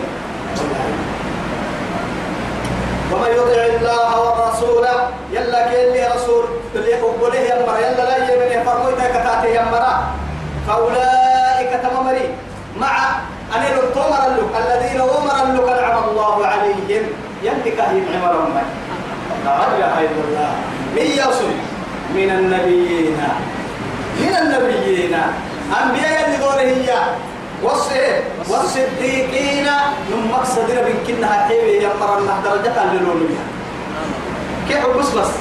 ومن 3.12 3.30
يطع 3.30 3.62
الله 3.76 4.20
والرسول 4.20 4.86
يلا 5.32 5.68
كيلي 5.68 6.06
رسول 6.16 6.44
اللي 6.74 6.90
يقبله 6.90 7.40
يمر 7.40 7.76
يلا 7.78 8.04
لا 8.04 8.16
يمن 8.34 8.60
يفرمويتا 8.60 9.08
كتاته 9.08 9.46
يمر 9.46 9.84
فأولئك 10.68 11.80
تمامري. 11.82 12.28
مع 12.80 12.96
أن 13.54 13.62
التمر 13.62 14.20
اللك 14.26 14.52
الذين 14.62 15.00
أمر 15.00 15.34
اللك 15.42 15.68
أنعم 15.78 16.04
الله 16.10 16.46
عليهم. 16.46 17.04
يملك 17.42 17.78
هي 17.80 18.00
عمرهم 18.14 18.54
لا 19.44 19.52
إله 19.76 19.94
إلا 20.00 20.22
الله 20.28 20.50
من 20.96 21.06
يصل 21.20 21.50
من 22.14 22.28
النبيين. 22.38 23.18
من 24.20 24.32
النبيين. 24.42 25.14
أنبياء 25.82 26.16
اللي 26.26 26.36
دوره 26.36 26.60
هي. 26.60 26.90
والصديقين. 28.48 29.68
من 30.10 30.20
مقصد 30.32 30.70
ربك 30.70 30.98
كنها 31.06 31.36
حيوي 31.48 31.76
يمر 31.82 32.18
الله 32.18 32.36
درجة 32.44 32.76
للولوية 32.92 33.44
كيف 34.68 34.86
بس 34.98 35.10
بس؟ 35.18 35.32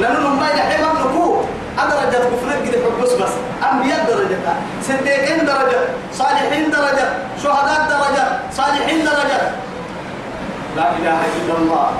لأنه 0.00 0.28
ما 0.28 0.48
يحيى 0.48 0.84
نكو 0.84 1.42
أدرجة 1.82 2.18
كفر 2.18 2.50
قد 2.52 2.74
حبس 2.84 3.12
بس 3.12 3.34
أنبياء 3.72 4.06
درجة. 4.08 4.38
صديقين 4.82 5.46
درجة. 5.46 5.80
صالحين 6.12 6.70
درجة. 6.70 7.06
شهداء 7.42 7.80
درجة. 7.90 8.24
صالحين 8.56 9.04
درجة. 9.04 9.40
لا 10.76 10.90
إله 10.98 11.18
إلا 11.38 11.54
الله. 11.58 11.90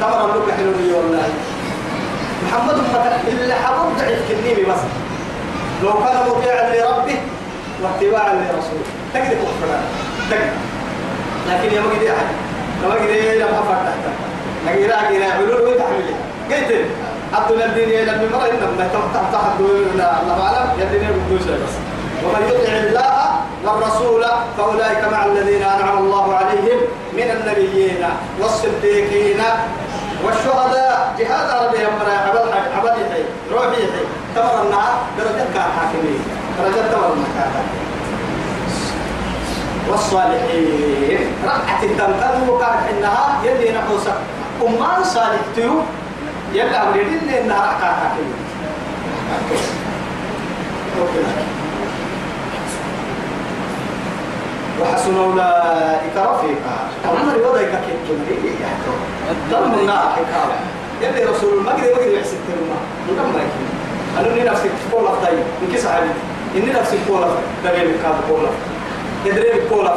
تمر 0.00 0.28
لك 0.36 0.54
حلولي 0.56 0.92
والله. 0.92 1.28
محمد 2.46 2.74
اللي 3.28 3.54
حبب 3.54 3.98
ضعيف 3.98 4.18
كنيمي 4.28 4.64
بس. 4.70 4.82
لو 5.82 5.92
كان 5.92 6.16
مطيعا 6.28 6.62
لربه 6.70 7.18
واتباعا 7.82 8.34
لرسوله. 8.34 8.88
تقدر 9.14 9.34
كفران 9.34 9.82
تقدر 10.30 10.52
لكن 11.48 11.74
يا 11.76 11.80
مجدي 11.80 12.10
أحد. 12.10 12.26
لما 12.84 12.94
مجدي 12.94 13.38
لما 13.38 13.62
فتحت. 13.68 14.04
لكن 14.66 14.88
لا 14.88 15.10
كده 15.10 15.24
يعملون 15.24 15.60
وين 15.60 15.78
تحملها 15.78 16.18
قلت. 16.50 16.86
عبد 17.34 17.50
الدين 17.50 17.88
يا 17.88 18.04
نبي 18.04 18.26
مرة 18.32 18.48
إنما 18.48 18.88
تحت 18.94 19.32
تحت 19.32 19.60
الله 19.60 20.42
أعلم 20.42 20.68
يدين 20.80 21.10
بدوس 21.12 21.44
بس. 21.44 21.74
ومن 22.24 22.42
يطع 22.48 22.72
الله 22.72 23.14
والرسول 23.64 24.24
فأولئك 24.58 25.02
مع 25.12 25.24
الذين 25.24 25.62
أنعم 25.62 25.98
الله 25.98 26.34
عليهم 26.34 26.78
من 27.12 27.28
النبيين 27.36 28.02
والصديقين 28.40 29.40
والشهداء. 30.24 31.14
جهاد 31.18 31.50
عربي 31.50 31.78
أمر 31.86 32.08
عبد 32.26 32.48
عبد 32.76 32.98
يحيي 32.98 33.24
روحي 33.52 33.68
يحيي 33.68 34.06
تمر 34.34 34.62
النهار 34.62 34.94
درجة 35.18 35.46
كان 35.54 35.68
حاكمين. 35.76 36.22
درجة 36.58 36.82
تمر 36.92 37.12
النهار 37.12 37.64
والصالحين. 39.88 41.20
رقعة 41.44 41.82
الدم 41.82 42.48
وكانت 42.48 42.82
إنها 42.90 43.40
يلي 43.44 43.72
نحوسك. 43.72 44.18
أمان 44.62 45.04
صالح 45.04 45.40
تيو 45.54 45.82
يلا 46.54 46.88
أمريدين 46.88 47.28
إنها 47.28 47.56
رقعة 47.56 47.94
حاكمين 48.00 48.34
وحسن 54.80 55.16
أولئك 55.16 56.16
رفيقا. 56.16 56.76
عمر 57.04 57.38
وضعك 57.48 57.70
كيف 57.86 57.98
تمري 58.08 58.54
تم 59.50 59.86
ناحك 59.86 60.26
يلي 61.02 61.24
رسول 61.24 61.62
ما 61.62 61.70
قدر 61.72 61.82
ما 61.82 61.96
قدر 61.96 62.08
يحسب 62.18 62.36
ترما 62.48 62.78
من 63.08 63.32
ما 63.34 63.40
يكين 63.40 63.68
أنا 64.18 64.34
إني 64.34 64.50
نفسي 64.50 64.68
كول 64.92 65.06
أفتاي 65.06 65.32
إن 65.32 65.72
كيس 65.72 65.86
علي 65.86 66.10
إني 66.56 66.72
نفسي 66.72 66.96
كول 67.08 67.20
دقيق 67.64 68.02
كاب 68.02 68.14
كول 68.28 68.46
يدري 69.24 69.68
كول 69.68 69.88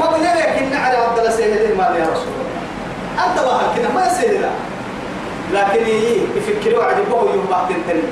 قبل 0.00 0.20
ذلك 0.20 0.46
إن 0.46 0.72
على 0.74 0.96
عبد 0.96 1.18
الله 1.18 1.30
سيد 1.30 1.76
ما 1.78 1.84
يا 1.84 2.06
رسول 2.12 2.32
الله. 2.40 3.26
أنت 3.26 3.40
بها 3.40 3.76
كده 3.76 3.88
ما 3.94 4.06
يسير 4.06 4.50
لكن 5.52 5.86
يفكروا 6.36 6.84
عجبه 6.84 7.20
يوم 7.34 7.46
بعد 7.50 7.68
تاني. 7.86 8.02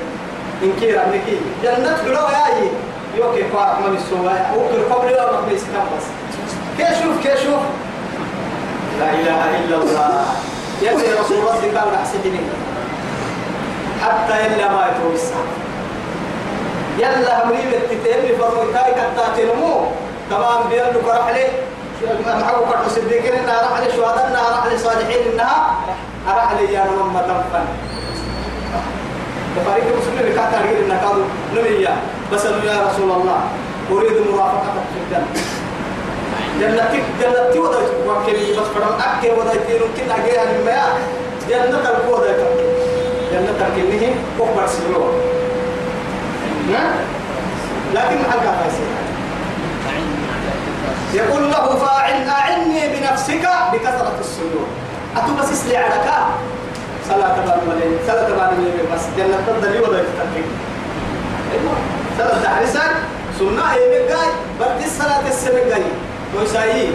إن 0.63 0.73
كيرا 0.79 1.03
نكي 1.07 1.37
جنة 1.63 1.97
بلو 2.05 2.13
يا 2.35 2.69
يوكي 3.17 3.43
فارق 3.53 3.79
من 3.87 3.95
السواء 3.97 4.55
وكل 4.57 4.93
قبل 4.93 5.07
يوم 5.09 5.45
ما 5.45 5.51
يسكن 5.51 5.79
بس 5.97 6.05
كيشوف 6.77 7.15
كيشوف 7.23 7.61
لا 8.99 9.09
إله 9.09 9.41
إلا 9.59 9.75
الله. 9.75 10.25
يلي 10.81 11.19
رسول 11.19 11.37
الله 11.37 11.79
قال 11.79 11.95
أحسدني 11.95 12.39
حتى 14.03 14.35
إلا 14.47 14.71
ما 14.71 14.87
يتوسع 14.91 15.35
يلا 16.97 17.45
مريم 17.45 17.71
التتين 17.73 18.37
فرمتاي 18.39 18.91
كتاتي 18.91 19.43
نمو 19.45 19.87
تمام 20.31 20.69
بيرنو 20.69 20.99
كرحلي 21.05 21.45
محبو 22.27 22.65
كرحو 22.65 22.89
صديقين 22.89 23.33
إنها 23.33 23.61
رحلي 23.71 23.91
شهداء 23.91 24.27
إنها 24.31 24.59
رحلي 24.59 24.77
صالحين 24.77 25.31
إنها 25.33 25.75
رحلي 26.27 26.73
يا 26.73 26.83
نمم 26.83 27.17
تنفن 27.19 27.65
بخاري 29.57 29.81
مسلم 29.81 30.35
كانت 30.35 30.53
تغيير 30.55 30.85
إنك 30.85 31.03
قالوا 31.03 31.25
نبيا 31.55 31.97
بس 32.33 32.45
يا 32.45 32.87
رسول 32.87 33.11
الله 33.11 33.41
أريد 33.91 34.17
مرافقتك 34.33 34.85
في 34.93 34.99
الجنة 35.05 35.27
جنتك 36.59 37.03
جنتك 37.21 37.59
ودايت 37.59 37.89
وكلي 38.07 38.51
بس 38.51 38.67
فرم 38.67 38.93
أكل 38.99 39.39
ودايت 39.39 39.69
يمكن 39.69 40.11
أجيها 40.11 40.45
لما 40.45 40.83
جنة 41.49 41.89
القوة 41.89 42.21
دايت 42.21 42.37
جنة 43.31 43.67
الكنيه 43.67 44.15
أكبر 44.39 44.67
سلوى 44.67 45.09
لكن 47.93 48.15
مع 48.21 48.33
الكافة 48.33 48.69
يقول 51.13 51.51
له 51.51 51.75
فاعل 51.75 52.27
أعني 52.29 52.87
بنفسك 52.87 53.47
بكثرة 53.73 54.15
السجود 54.19 54.67
أتو 55.17 55.31
بس 55.39 55.51
إسلي 55.51 55.77
على 55.77 55.95
كا 56.05 56.17
صلاة 57.09 57.35
تبان 57.35 57.59
ملين 57.67 57.97
صلاة 58.07 58.29
تبان 58.29 58.53
ملين 58.57 58.73
بس. 58.95 59.01
جنة 59.17 59.37
تدلي 59.47 59.79
وضع 59.79 59.97
تتكين 59.97 60.47
صلاة 62.17 62.43
تحرسك 62.43 62.91
سنة 63.39 63.73
إيه 63.73 64.07
جاي 64.07 64.29
بدي 64.59 64.85
الصلاة 64.85 65.27
السنة 65.27 65.83
ويسايي 66.35 66.89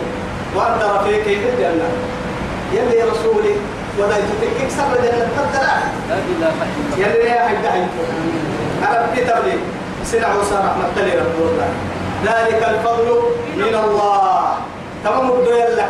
وأنت 0.55 0.83
رفيق 0.83 1.23
في 1.25 1.35
الجنة؟ 1.35 1.89
يلي 2.73 3.03
رسولي 3.03 3.55
وضع 3.99 4.17
تتكين 4.17 4.71
سبب 4.71 5.03
جنة 5.03 5.29
تدلع 5.37 5.77
يلي 6.99 7.25
يا 7.31 7.41
حق 7.49 7.65
حق 8.83 8.99
عربي 8.99 9.21
تبلي. 9.21 9.59
سنة 10.05 10.27
عوسى 10.27 10.55
رحمة 10.55 10.85
الله 10.97 11.69
ذلك 12.25 12.63
الفضل 12.69 13.21
من 13.57 13.75
الله. 13.85 14.55
تمام 15.05 15.31
بدو 15.31 15.51
يلا 15.51 15.87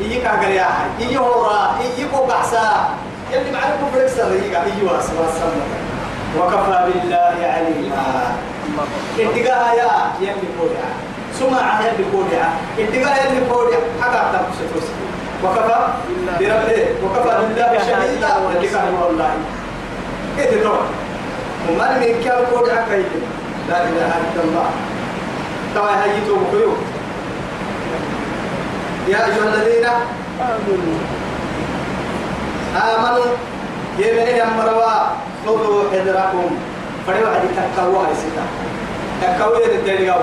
يجيك 0.00 0.26
عقل 0.26 0.50
يا 0.50 0.64
حي 0.64 1.04
يجي 1.04 1.18
هورا 1.18 1.76
يجي 1.80 2.06
بحسا 2.28 2.88
يلي 3.32 3.50
معلم 3.52 3.76
بفريكسر 3.82 4.34
يجي 4.34 4.46
يجي 4.46 4.82
واسوا 4.84 5.24
السماء 5.28 5.68
وكفى 6.38 6.78
بالله 6.86 7.36
عليما. 7.54 8.04
اتقاها 9.18 9.74
يا 9.74 9.90
يلي 10.20 10.48
كودع 10.60 10.86
سمع 11.38 11.80
يلي 11.80 12.04
كودع 12.12 12.44
اتقاها 12.78 13.26
يلي 13.26 13.46
كودع 13.50 13.76
حقا 14.00 14.32
تنفس 14.32 14.88
وكفى 15.44 15.86
بربه. 16.40 16.86
وكفى 17.04 17.38
بالله 17.40 17.78
شهيدا. 17.78 18.26
اتقاها 18.26 18.90
والله 19.04 19.30
إيه 20.38 20.50
تدور؟ 20.50 20.82
وما 21.70 21.98
من 21.98 22.22
كان 22.24 22.44
كودع 22.54 22.76
كيد 22.90 23.12
لا 23.68 23.82
إله 23.82 24.12
إلا 24.32 24.42
الله. 24.44 24.66
توا 25.74 25.90
بكيو 26.36 26.72
يا 29.08 29.18
أيها 29.26 29.44
الذين 29.54 29.86
آمنوا. 30.40 30.98
آمنوا. 32.76 33.34
يمني 33.98 34.42
أمروا 34.42 34.92
خذوا 35.46 35.90
حذركم. 35.92 36.50
فلو 37.06 37.26
عدي 37.26 37.48
تكوا 37.56 37.98
هاي 38.06 38.14
ستا 38.14 38.44
تكوا 39.22 39.56
يد 39.56 39.70
الدنيا 39.70 40.16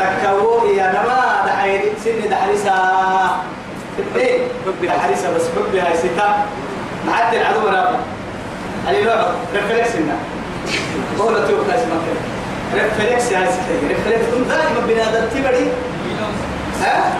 تكوا 0.00 0.68
يا 0.68 0.86
نما 0.92 1.42
دحير 1.46 1.82
سن 2.04 2.30
دحرسا 2.30 2.76
اثنين 3.98 4.40
دحرسا 4.82 5.28
بس 5.36 5.42
حب 5.56 5.74
هاي 5.74 5.96
ستا 5.96 6.28
معدل 7.06 7.36
العدو 7.36 7.66
رابع 7.66 7.98
علي 8.88 9.04
نوع 9.04 9.26
ريفلكس 9.54 9.96
لنا 9.96 10.16
قولة 11.18 11.40
ناس 11.40 11.82
مكان. 11.92 12.18
ريفلكس 12.74 13.32
هاي 13.32 13.46
ستا 13.52 13.88
ريفلكس 13.88 14.26
دائما 14.48 14.80
بنادم 14.88 15.24
تبري 15.34 15.66
ها؟ 16.82 17.12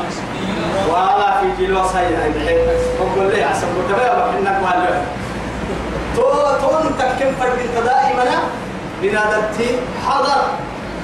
ولا 0.90 1.40
في 1.40 1.46
جيل 1.58 1.76
وصايا 1.76 2.32
بحيث 2.36 2.60
وقول 3.00 3.32
لي 3.32 3.42
عسى 3.44 3.66
بقى 3.90 4.28
بحنا 4.32 4.50
قال 4.70 5.02
تو 6.16 6.22
تو 6.62 6.88
تكم 6.98 7.30
فرد 7.40 7.58
أنت 7.58 7.86
دائما 7.86 8.24
بنادتي 9.02 9.68
حضر 10.08 10.40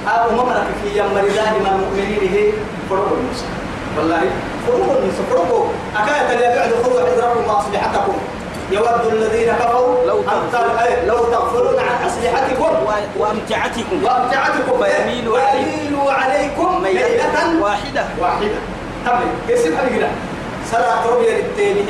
أبو 0.07 0.35
ممرك 0.35 0.67
في 0.83 0.97
يوم 0.99 1.13
دائما 1.13 1.69
المؤمنين 1.75 2.19
هي 2.33 2.51
فرق 2.89 3.07
النساء 3.17 3.47
والله 3.97 4.21
فرق 4.67 4.97
النساء 5.01 5.25
فرقوا 5.31 5.65
أكاية 5.97 6.33
اللي 6.33 6.47
بعد 6.59 6.69
خذوا 6.83 7.01
حذركم 7.09 7.49
وأصلحتكم. 7.49 8.13
يود 8.71 9.13
الذين 9.13 9.53
كفروا 9.53 10.05
لو 10.07 10.23
لو 11.07 11.17
تغفلون 11.17 11.79
عن 11.79 12.07
أسلحتكم 12.07 12.75
وأمتعتكم. 13.19 14.03
وأمتعتكم 14.03 14.79
ويميلوا 14.79 15.39
عليكم- 15.39 16.07
عليكم 16.09 16.81
ميلة 16.83 17.61
واحدة. 17.61 18.05
واحدة. 18.19 18.59
تمام 19.05 19.21
كيف 19.47 19.77
حبيبنا 19.77 20.07
سلا 20.71 20.95
تربية 21.05 21.31
للتاني 21.37 21.81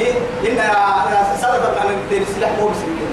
إن 0.47 0.57
سلا 1.41 1.57
تبقى 1.57 1.88
من 1.88 1.97
التاني 2.03 2.23
السلاح 2.29 2.49
مو 2.59 2.67
بسكين 2.67 3.07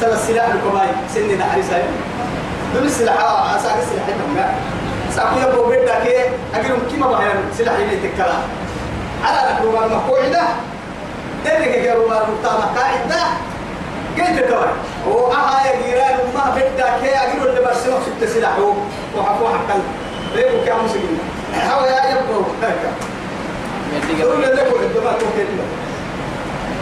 سلا 0.00 0.14
السلاح 0.14 0.46
الكماي. 0.46 0.88
سن 1.14 1.38
نحري 1.38 1.62
سايم 1.62 1.86
دون 2.74 2.82
السلاح. 2.84 3.16
أساق 3.56 3.76
السلاح 3.82 4.06
تمام 4.06 4.54
ساقو 5.16 5.38
يبقى 5.40 5.68
بيتا 5.80 6.04
كي. 6.04 6.30
أجرم 6.54 6.78
كيما 6.90 7.06
بحيان 7.12 7.36
سلاح 7.58 7.74
يلي 7.78 8.08
تكلا 8.08 8.34
على 9.24 9.54
نكروما 9.54 9.86
المقوعدة 11.42 11.58
درك 11.58 11.82
كروما 11.84 12.24
المقتامة 12.24 12.64
قاعدة. 12.78 13.22
قلت 14.18 14.40
كمان 14.40 14.74
وأها 15.06 15.66
يا 15.66 15.72
جيران 15.86 16.18
ما 16.34 16.54
بيتا 16.54 16.98
كي 17.00 17.16
أجرم 17.16 17.42
اللي 17.42 17.60
برسمه 17.60 17.98
ست 18.00 18.24
سلاحه 18.34 18.74
وحكوا 19.16 19.48
حقا 19.48 19.80
ليه 20.34 20.64
كام 20.66 20.84
مسلمين. 20.84 21.20
هوا 21.70 21.86
يا 21.86 22.10
يبقى. 22.10 22.42
دول 24.20 24.44
اللي 24.44 24.60
عندما 24.60 25.12
تكون 25.12 25.30
كلمة 25.36 25.64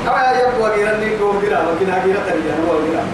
هوا 0.06 0.18
يا 0.18 0.48
يبقى 0.48 0.76
جيران 0.76 1.00
ليك 1.00 1.20
وجيران 1.20 1.64
لكن 1.66 1.92
هجيرة 1.92 2.18
تريان 2.26 2.66
هو 2.68 2.74
جيران. 2.84 3.08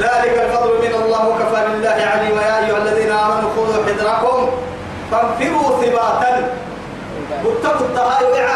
ذلك 0.00 0.34
الفضل 0.38 0.72
من 0.78 0.94
الله 1.04 1.28
وكفى 1.28 1.60
بالله 1.72 2.06
عليما 2.14 2.42
يا 2.42 2.66
أيها 2.66 2.78
الذين 2.78 3.12
آمنوا 3.12 3.50
خذوا 3.56 3.84
حذركم. 3.84 4.48
فانفروا 5.10 5.82
ثباتا. 5.82 6.52
واتقوا 7.44 7.86
التهايع 7.86 8.48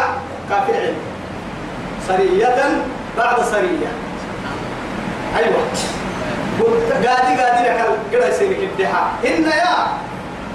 كافر 0.49 0.73
علم 0.73 0.95
سرية 2.07 2.81
بعد 3.17 3.41
سرية. 3.51 3.87
أيوة. 5.37 5.57
قادي 6.89 7.41
قادي 7.41 7.67
لك 7.69 7.85
كده 8.11 8.27
يسيرك 8.27 8.57
الدحاء 8.57 9.07
إن 9.25 9.43
يا 9.43 9.87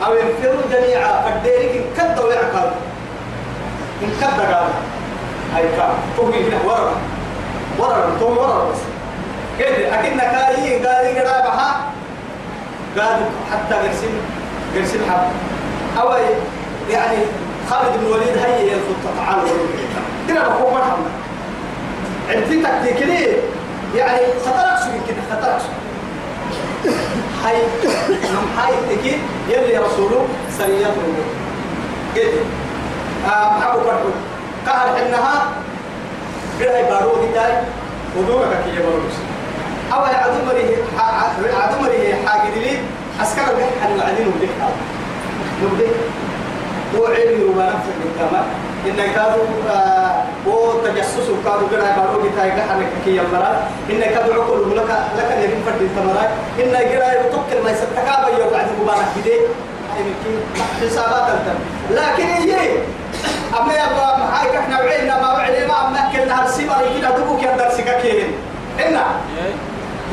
أو 0.06 0.14
ينفروا 0.14 0.62
جميعا 0.72 1.22
فالديرك 1.22 1.76
إن 1.76 1.84
كد 1.96 2.18
ويعقل 2.18 2.70
إن 4.02 4.10
كد 4.20 4.40
قال. 4.40 4.68
هاي 5.54 5.62
كام 5.76 5.94
توقي 6.16 6.44
هنا 6.48 6.56
ورا. 6.64 6.92
ورا. 7.78 8.16
تو 8.20 8.26
ورا 8.26 8.70
بس. 8.70 8.78
كده 9.58 10.00
أكيد 10.00 10.12
نكاي 10.16 10.84
قادي 10.86 11.18
قدا 11.18 11.40
بها. 11.40 11.76
قادي 12.98 13.24
حتى 13.52 13.74
قرسم 13.74 14.12
قرسم 14.76 15.10
حب. 15.10 15.32
أو 16.00 16.12
يعني 16.90 17.16
خالد 17.70 17.98
بن 18.00 18.06
الوليد 18.06 18.38
هي 18.38 18.74
الخطة 18.74 19.16
تعالوا 19.24 19.48
كده 20.28 20.48
بقوم 20.48 20.74
مرحبا 20.74 21.10
عندي 22.28 22.62
تكتيك 22.62 23.02
ليه 23.06 23.36
يعني 23.96 24.18
خطرك 24.46 24.78
شو 24.84 24.90
كده 25.08 25.22
خطرك 25.30 25.58
شو؟ 25.60 25.70
هاي 27.44 27.56
نم 28.08 28.58
هاي 28.58 28.96
تكي. 28.96 29.18
يلي 29.48 29.78
رسوله 29.78 30.26
سريات 30.58 30.92
قلت 32.16 32.34
آه 33.26 33.72
أبو 33.72 33.80
بكر 33.80 34.12
قال 34.66 34.96
إنها 35.06 35.42
قرأي 36.60 36.82
بارو 36.82 37.24
ديتاي 37.26 37.52
ودورك 38.16 38.62
كي 38.64 38.70
يبروس 38.70 39.14
أو 39.92 40.00
عدو 40.04 40.44
مريه 40.46 40.76
عدو 41.58 41.82
مريه 41.82 42.14
حاجة 42.26 42.54
لي 42.54 42.78
أسكر 43.22 43.42
بك 43.42 43.82
حن 43.82 43.98
وعدين 43.98 44.26
وبدك 44.26 45.90
نبدك 46.94 47.02
وعلمي 47.02 47.44
وما 47.44 47.64
نفسك 47.66 47.96
بالتمام 48.04 48.44
إن 48.86 49.12
كادوا 49.14 49.44
وتجسس 50.46 51.28
كادوا 51.44 51.68
قرأي 51.68 51.92
بارو 51.96 52.20
ديتاي 52.22 52.50
قحن 52.50 52.86
كي 53.04 53.10
يمرا 53.16 53.68
إن 53.90 54.00
كادوا 54.00 54.34
عقل 54.34 54.76
لك 54.76 54.90
لك 55.18 55.38
يجب 55.44 55.58
فرد 55.66 55.82
التمرا 55.82 56.28
إن 56.60 56.76
قرأي 56.76 57.16
تكل 57.32 57.62
ما 57.64 57.70
يستكابا 57.70 58.28
يوعد 58.38 58.66
مبارك 58.82 59.06
بدي 59.16 59.32
حسابات 60.82 61.26
لكن 61.90 62.24
هي 62.24 62.70
أما 63.60 63.72
يبقى 63.72 64.18
معاك 64.18 64.54
إحنا 64.56 64.80
وعينا 64.80 65.20
ما 65.22 65.32
وعينا 65.32 65.66
ما 65.66 65.88
أما 65.88 66.10
كلنا 66.12 66.42
هالسيمة 66.44 66.74
كده 66.98 67.10
دبوك 67.10 67.42
يقدر 67.42 67.70
سكاكين 67.70 68.32
إنا 68.86 69.04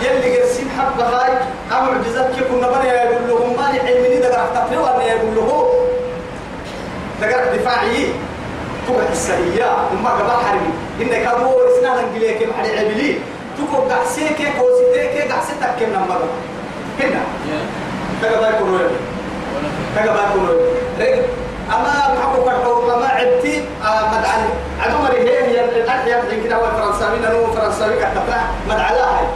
يلي 0.01 0.37
قرسين 0.39 0.67
حب 0.79 0.99
هاي 0.99 1.31
أما 1.71 1.91
معجزات 1.91 2.35
كيف 2.35 2.51
كنا 2.51 2.67
بني 2.67 2.87
يقول 2.89 3.27
لهم 3.29 3.55
ما 3.57 3.61
نحل 3.71 4.01
مني 4.03 4.19
دقر 4.19 4.39
احتفلوا 4.39 4.83
وأنا 4.83 5.03
يقول 5.03 5.35
له 5.35 5.76
دقر 7.21 7.55
دفاعي. 7.55 8.07
تبع 8.87 9.03
السرية 9.11 9.69
وما 9.91 10.09
قبل 10.09 10.31
حربي 10.31 10.71
إنك 11.01 11.25
أبو 11.27 11.51
إسنان 11.67 11.97
انجليك 11.97 12.39
محل 12.49 12.77
عبلي. 12.79 13.19
تكو 13.57 13.77
قحسيك 13.91 14.39
كوسيتك 14.57 15.31
قحسيتك 15.31 15.75
كم 15.79 15.89
نمبر. 15.91 16.19
هنا 16.99 17.21
تقبل 18.21 18.51
كنوي 18.59 18.87
تقبل 19.95 20.19
رجل 20.99 21.23
أما 21.67 21.93
محبو 22.15 22.43
كرتو 22.45 22.93
أما 22.95 23.07
عبتي 23.07 23.63
مدعل. 23.83 24.41
عدو 24.81 24.97
مري 25.03 25.19
هي 25.19 25.37
هي 25.47 25.65
الأحياء 25.65 26.25
من 26.31 26.43
كده 26.43 26.55
هو 26.55 26.65
فرنساوي 26.77 27.19
نو 27.19 27.53
فرنساوي 27.53 27.95
كتبنا 27.95 28.41
مدعلا 28.69 29.03
هاي 29.03 29.27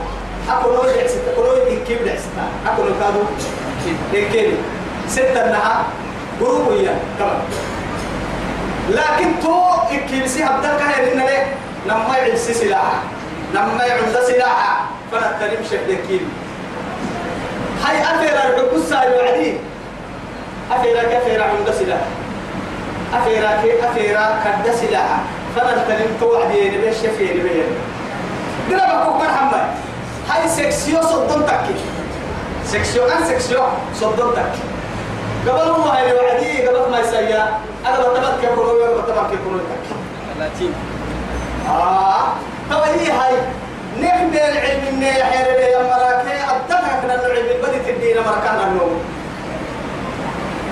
أكو 0.50 0.72
نو 0.72 0.82
دعست 0.82 1.18
أكو 1.34 1.42
نو 1.44 1.52
إنكيب 1.72 2.06
دعست 2.06 2.30
أكو 2.68 2.82
نو 2.84 2.94
كادو. 3.00 3.24
إنكيب 4.16 4.52
ستة 5.08 5.52
نها 5.52 5.84
قروبية 6.42 6.96
كمان 7.20 7.42
لكن 8.92 9.40
تو 9.42 9.56
إنكيب 9.92 10.28
سي 10.28 10.44
هبدك 10.44 10.82
هاي 10.82 11.14
لنا 11.14 11.24
ليه؟ 11.24 11.46
نما 11.88 12.18
يعيش 12.18 12.40
سلاح. 12.40 12.94
نما 13.54 13.84
يعود 13.86 14.16
سلاح. 14.28 14.86
فنتريم 15.12 15.64
شكل 15.72 15.92
إنكيب 15.92 16.22
هاي 17.84 17.98
أثير 18.02 18.34
الحبوس 18.36 18.94
هاي 18.94 19.10
وعدين 19.16 19.58
أفيرا 20.72 21.04
كفيرا 21.04 21.44
عند 21.44 21.72
سلاح. 21.80 22.04
أفيرا 23.14 23.62
كي 23.62 23.72
أفيرا 23.88 24.40
كد 24.44 24.76
سلاح. 24.76 25.20
فمن 25.56 25.84
تلم 25.88 26.18
توعدي 26.20 26.70
نبي 26.70 26.92
شفي 26.94 27.24
نبي. 27.24 27.64
دنا 28.70 29.04
بكو 29.04 29.18
محمد. 29.18 29.66
هاي 30.30 30.50
سكسيو 30.50 31.02
صدم 31.02 31.42
تكي 31.42 31.76
سكسيو 32.66 33.04
أن 33.06 33.26
سكسيو 33.26 33.64
صدم 33.96 34.32
تكي 34.32 34.71
قبل 35.48 35.70
هو 35.70 35.84
هاي 35.90 36.14
وعدي 36.14 36.68
قبل 36.68 36.92
ما 36.92 37.00
يسيا. 37.00 37.60
أنا 37.88 38.00
بتبت 38.00 38.42
كي 38.42 38.48
كنوا 38.48 38.86
يوم 38.86 39.02
بتبت 39.02 39.30
كي 39.32 39.38
كنوا 39.46 39.60
تكي 39.60 39.96
ثلاثين. 40.38 40.74
آه. 41.70 42.24
طب 42.72 42.82
هي 42.82 43.12
هاي. 43.12 43.36
نحن 44.02 44.34
العلم 44.34 44.96
من 44.96 45.04
يحير 45.04 45.46
لي 45.60 45.72
يا 45.72 45.84
مراكي. 45.84 46.36
أبدلها 46.52 47.02
كنا 47.02 47.16
العلم 47.16 47.62
بدي 47.64 47.80
تدينا 47.92 48.22
مركان 48.22 48.58
النوم. 48.68 49.02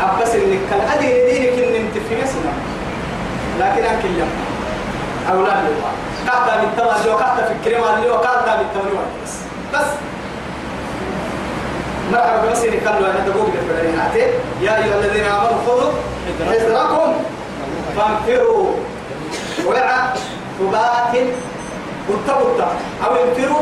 أبس 0.02 0.36
إنك 0.36 0.60
كان 0.70 0.82
أدي 0.94 1.08
دينك 1.08 1.60
إن 1.64 1.76
أنت 1.76 1.94
في 2.10 2.16
مسنا 2.16 2.54
لكن 3.60 3.84
أنك 3.84 4.06
اليوم 4.06 4.30
أولاد 5.32 5.66
الله. 5.66 5.92
كاتا 6.26 6.62
بالتوالي 6.62 7.10
لو 7.10 7.18
كاتا 7.18 7.46
في 7.46 7.54
الكريمة 7.54 7.88
هو 7.88 8.22
كاتا 8.22 8.56
بالتوالي 8.58 8.98
بس 9.24 9.34
بس. 9.74 9.90
مرحبا 12.12 12.52
بس 12.52 12.64
إنك 12.64 12.88
قالوا 12.88 13.10
أنا 13.10 13.22
تقول 13.28 13.48
لك 13.48 13.54
في 14.14 14.20
يا 14.66 14.78
أيها 14.78 14.96
الذين 15.00 15.26
آمنوا 15.26 15.62
خذوا 15.68 15.92
حذركم. 16.50 17.14
فانفروا. 17.98 18.72
وعى 19.66 20.00
ثبات 20.60 21.14
واتقوا 22.10 22.66
أو 23.06 23.12
انفروا 23.16 23.62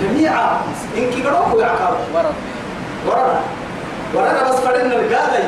جميعا. 0.00 0.60
إنك 0.96 1.26
قالوا 1.26 1.54
ويعقابوا 1.54 2.06
ورد. 2.14 2.34
ورنا 3.06 3.40
ورنا 4.14 4.50
بس 4.50 4.56
فرنا 4.56 4.94
القادي 4.94 5.44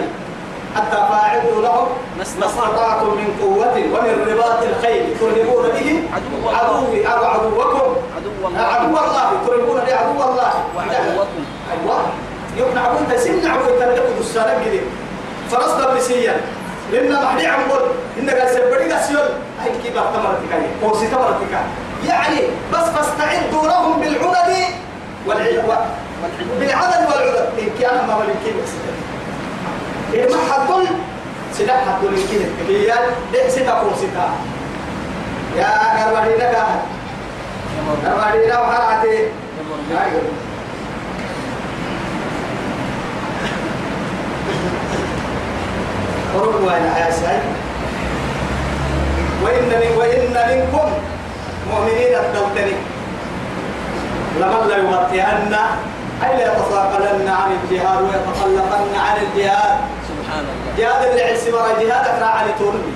حتى 0.76 0.96
فاعلوا 0.96 1.62
لهم 1.62 1.88
ما 2.16 2.22
استطعتم 2.22 3.06
من 3.06 3.28
قوة 3.42 3.76
ومن 3.76 4.14
رباط 4.30 4.62
الخيل. 4.62 5.18
ترهبون 5.20 5.64
به 5.64 6.02
عدو 6.14 6.30
الله. 6.38 6.56
عدوي 6.56 7.06
أو 7.06 7.24
عدوكم. 7.24 7.96
عدو 8.16 8.30
الله. 8.48 8.62
عدو 8.62 8.86
الله. 8.86 9.30
ترهبون 9.46 9.80
به 9.86 9.94
عدو 9.94 10.30
الله. 10.30 10.52
وعدوكم. 10.76 11.44
أيوة. 11.72 12.25
أبوك 12.86 13.12
تسمع 13.12 13.54
أبوك 13.54 13.78
تنقل 13.78 14.02
السلام 14.20 14.60
قديم 14.64 14.82
فرصنا 15.50 15.94
بسيا 15.94 16.40
لأن 16.92 17.12
محدي 17.24 17.46
عمول 17.46 17.80
إنك 18.18 18.48
سبري 18.54 18.92
قسيول 18.92 19.28
هاي 19.62 19.70
كيف 19.82 19.94
تمرتك 19.94 20.52
هاي 20.52 20.62
قوسي 20.82 21.06
تمرتك 21.06 21.52
يعني 22.08 22.40
بس 22.72 22.78
فاستعدوا 22.88 23.66
لهم 23.68 24.00
بالعدد 24.00 24.54
والعلم 25.26 25.68
بالعدد 26.60 27.06
والعدد. 27.06 27.48
إن 27.58 27.68
كان 27.80 28.06
ما 28.06 28.16
ملكين 28.18 28.54
بس. 28.62 28.70
إيه 30.14 30.28
ما 30.30 30.36
حدل 30.52 30.86
سلاح 31.52 31.84
من 32.02 32.28
كده 32.32 32.44
كبيان 32.68 32.98
ده 33.32 33.48
ستا 33.48 33.80
كون 33.82 33.92
ستا 33.96 34.30
يا 35.56 35.68
كرباني 36.04 36.36
لك. 36.36 36.56
كرباني 38.04 38.46
لك 38.46 38.58
وحرعتي 38.60 39.28
قرب 46.36 46.54
وين 46.54 46.84
يا 47.00 47.10
سعيد. 47.10 47.42
وإن 49.44 49.68
من 49.68 49.96
وإن 49.98 50.34
منكم 50.50 50.88
مؤمنين 51.70 52.14
الدلتني 52.14 52.76
لمن 54.40 54.68
لا 54.68 54.76
يغطين 54.76 55.54
أي 56.24 56.36
لا 56.36 56.52
يتثاقلن 56.52 57.28
عن 57.28 57.50
الجهاد 57.62 58.02
ويتخلقن 58.02 58.94
عن 59.06 59.16
الجهاد. 59.16 59.76
سبحان 60.08 60.44
الله. 60.44 60.66
جهاد 60.78 61.10
اللي 61.10 61.22
عسي 61.22 61.50
مرة 61.50 61.76
جهاد 61.80 62.06
أكرا 62.06 62.26
عن 62.26 62.46
توربي 62.58 62.94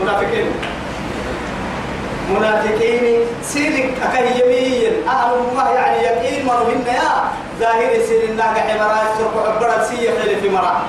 منافقين. 0.00 0.46
منافقين 2.30 3.20
سيرك 3.42 3.94
أكه 4.02 4.18
يمين. 4.18 4.92
أهل 5.08 5.34
الله 5.50 5.68
يعني 5.70 6.02
يقين 6.02 6.46
من 6.46 6.52
منا 6.68 6.92
يا 6.92 7.12
ظاهر 7.60 7.90
سير 8.08 8.42
حمراء 8.42 9.06
سرق 9.18 9.34
عبرة 9.46 9.84
سيئة 9.84 10.22
خير 10.22 10.40
في 10.40 10.48
مرة. 10.48 10.82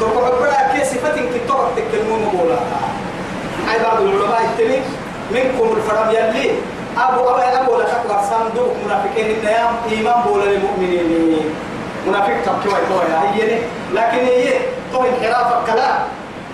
سرق 0.00 0.24
عبرة 0.24 0.72
كي 0.72 0.84
صفة 0.84 1.16
كتوك 1.34 1.60
تكلمون 1.76 2.20
مقولا 2.26 2.58
هاي 3.68 3.78
بعض 3.82 4.02
العلماء 4.02 4.40
التمي 4.44 4.80
منكم 5.30 5.76
الفرم 5.76 6.10
يلي 6.10 6.50
أبو 6.98 7.20
أبو 7.20 7.40
أبو 7.40 7.80
لك 7.80 7.86
أكبر 7.90 8.20
صندوق 8.30 8.74
منافقين 8.86 9.26
إن 9.26 9.44
يام 9.44 9.74
إيمان 9.90 10.22
بولا 10.26 10.44
للمؤمنين 10.44 11.54
منافق 12.06 12.34
تبكي 12.46 12.68
ويتوه 12.68 13.30
هي 13.32 13.58
لكن 13.94 14.18
هي 14.26 14.52
تو 14.92 15.02
انحراف 15.02 15.52
الكلام 15.60 15.96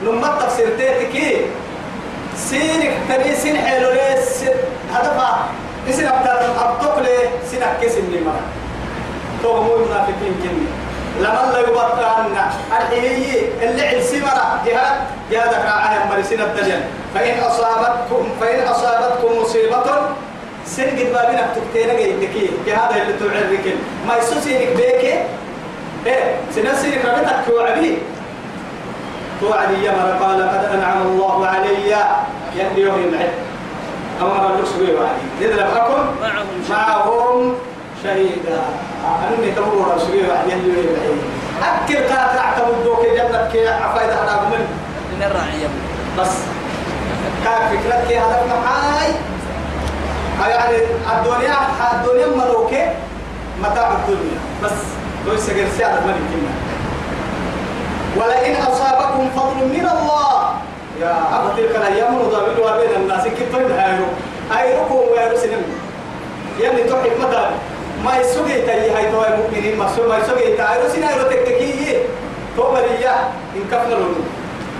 لما 0.02 0.28
تفسير 0.40 0.68
تيتك 0.78 1.44
سينك 2.36 2.92
تبي 3.08 3.34
سين 3.36 3.56
حلو 3.58 3.90
ليس 3.90 4.44
هدفها 4.92 5.46
اسن 5.90 6.06
أبتر 6.06 6.40
أبتق 6.64 6.98
لي 6.98 7.18
سين 7.50 7.62
أكسن 7.62 8.10
لي 8.12 8.20
مرة 8.20 8.40
تو 9.42 9.62
مو 9.62 9.76
منافقين 9.76 10.34
كني 10.42 10.66
لما 11.18 11.52
لا 11.52 11.58
يبطلن. 11.58 12.36
الحيي 12.72 13.48
اللي 13.62 13.82
عل 13.86 14.02
مرة 14.22 14.60
جهاد 14.66 14.96
جهادك 15.30 15.64
راعي 15.64 15.98
مرسين 16.10 16.40
الدجن 16.40 16.80
فإن 17.14 17.38
أصابتكم 17.40 18.28
فإن 18.40 18.68
أصابتكم 18.68 19.38
مصيبة 19.42 19.84
سن 20.66 20.86
قد 20.86 21.12
بابنا 21.12 21.46
تكتينا 21.54 21.92
نكي 21.92 22.50
جهاد 22.66 22.96
اللي 22.96 23.12
تعرفك 23.12 23.74
ما 24.08 24.16
يسوسينك 24.16 24.68
بيك. 24.76 25.04
إيه 26.06 26.36
سنسينك 26.54 27.04
ربتك 27.04 27.36
توعدي. 27.46 27.98
توعدي 29.40 29.84
يا 29.84 29.90
مرة. 29.92 30.26
قال 30.26 30.42
قد 30.48 30.64
أنعم 30.74 31.02
الله 31.02 31.46
علي. 31.46 31.96
يلي 32.56 32.80
يوم 32.80 32.94
العيد. 32.94 33.30
أمر 34.20 34.46
اللقص 34.46 34.72
وعدي. 34.76 35.26
إذا 35.40 35.54
لم 35.54 35.70
أكن. 35.76 36.04
معهم 36.70 37.54
شهيدا 38.04 38.60
أني 39.28 39.50
تمر 39.52 39.94
رسولي 39.96 40.18
يوم 40.18 40.30
العيد 40.30 41.18
أكل 41.62 41.94
كانت 41.94 42.38
أعتم 42.38 42.68
الدوك 42.78 43.00
جنتك 43.06 43.68
عفايدة 43.82 44.22
أنا 44.22 44.40
من 44.40 44.66
من 45.12 45.22
الرعية 45.22 45.68
بس. 46.18 46.34
كان 47.44 47.68
فكرتك 47.68 48.12
هذا 48.12 48.62
معاي 48.64 49.12
يعني 50.50 50.76
الدنيا 51.12 51.56
الدنيا 51.92 52.26
ملوكة 52.26 52.92
متاع 53.62 53.92
الدنيا. 53.92 54.38
بس. 54.64 54.78
لو 55.26 55.32
يسجل 55.32 55.66
سعر 55.78 56.00
ملك 56.06 56.42
ولئن 58.16 58.56
أصابكم 58.56 59.28
فضل 59.36 59.56
من 59.56 59.88
الله. 59.92 60.52
يا 61.00 61.16
أبو 61.32 61.48
تلك 61.56 61.76
الأيام 61.76 62.14
نداولها 62.14 62.76
بين 62.80 63.02
الناس. 63.02 63.24
كيف 63.24 63.54
هايرو؟ 63.54 64.04
هايروكم 64.52 64.94
ويرو 64.94 65.36
سنم 65.36 65.62
يعني 66.60 66.82
تحب 66.82 67.12
مدى 67.20 67.46
ما 68.04 68.16
يسوي 68.16 68.62
تاي 68.66 68.90
هاي 68.90 69.12
تو 69.12 69.22
المؤمنين 69.24 69.78
ما 69.78 69.88
سو 69.96 70.08
ما 70.08 70.18
يسوي 70.18 70.56
تاي 70.56 70.66
هايرو 70.66 70.88
سنا 70.88 71.08
هايرو 71.08 71.24
تككي 71.28 71.98
تو 72.56 72.72
مريا 72.72 73.14
إن 73.56 73.62
كفنا 73.72 73.94
لون 73.94 74.14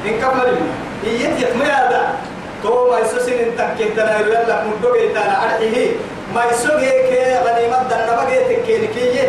إن 0.06 0.14
كفنا 0.22 0.42
لون 0.42 0.68
يجي 1.04 1.42
يتم 1.42 1.62
هذا 1.62 2.14
تو 2.62 2.90
ما 2.90 2.98
يسوي 2.98 3.42
إن 3.44 3.56
تككي 3.59 3.88
تنا 3.96 4.16
هايرو 4.16 4.30
يلا 4.33 4.64
مدو 4.64 4.92
بيتنا 4.92 5.44
أرحيه 5.44 5.90
ما 6.35 6.42
يسوي 6.50 6.90
كي 7.09 7.20
غنيمة 7.46 7.83
دنا 7.90 8.12
بقى 8.16 8.44
تككي 8.48 8.87
كي 8.94 9.20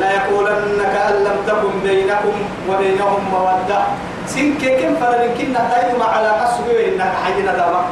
لا 0.00 0.12
يقولن 0.12 0.78
كأن 0.94 1.24
لم 1.24 1.38
تكن 1.46 1.74
بينكم 1.84 2.36
وبينهم 2.68 3.22
مودة 3.32 3.80
سن 4.26 4.54
كم 4.60 4.92
فرن 5.00 5.34
كنا 5.38 5.60
تايم 5.70 6.02
على 6.02 6.28
قصوى 6.28 6.88
إنك 6.88 7.12
حينا 7.24 7.52
دابا 7.52 7.84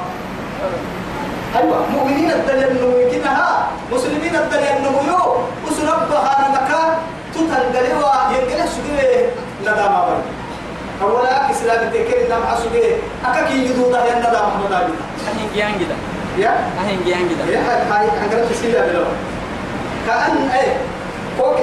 أيوة 1.56 1.86
مؤمنين 1.90 2.30
الدنيا 2.30 2.66
إنه 2.70 3.10
كنها 3.12 3.66
مسلمين 3.92 4.36
الدنيا 4.36 4.76
إنه 4.78 4.94
يو 5.08 5.36
وسنبها 5.66 6.48
مكان 6.54 6.90
تتنقلوا 7.34 8.14
ينقل 8.32 8.68
سوى 8.68 9.30
ندامة 9.62 10.04
بل. 10.06 10.16
أولا 11.02 11.50
إسلام 11.50 11.90
تكين 11.90 12.28
نم 12.30 12.42
عسوى 12.50 12.96
أكاكي 13.26 13.54
يدودا 13.64 14.04
ين 14.06 14.18
ندامة 14.18 14.64
مدابي 14.64 14.92
أهين 15.28 15.48
جيان 15.54 15.72
جدا 15.78 15.96
يا 16.38 16.50
أهين 16.80 17.00
جيان 17.04 17.28
جدا 17.28 17.44
يا 17.52 17.60
هاي 17.90 18.08
أنقلت 18.08 18.52
سيدا 18.52 18.86
بلو 18.86 19.04
كأن 20.06 20.50
أي 20.54 20.66
فوق 21.38 21.56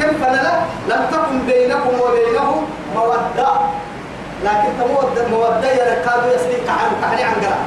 كم 0.00 0.12
فلنا 0.24 0.60
لم 0.88 1.06
تكن 1.12 1.38
بينكم 1.46 2.00
وبينهم 2.00 2.64
مودة. 2.96 3.48
لكن 4.44 4.68
تمود 4.80 5.30
مودة 5.30 5.70
يركادوا 5.72 6.34
يسليك 6.34 6.68
عن 6.68 6.90
كحني 7.02 7.22
عن 7.22 7.32
قرا 7.34 7.58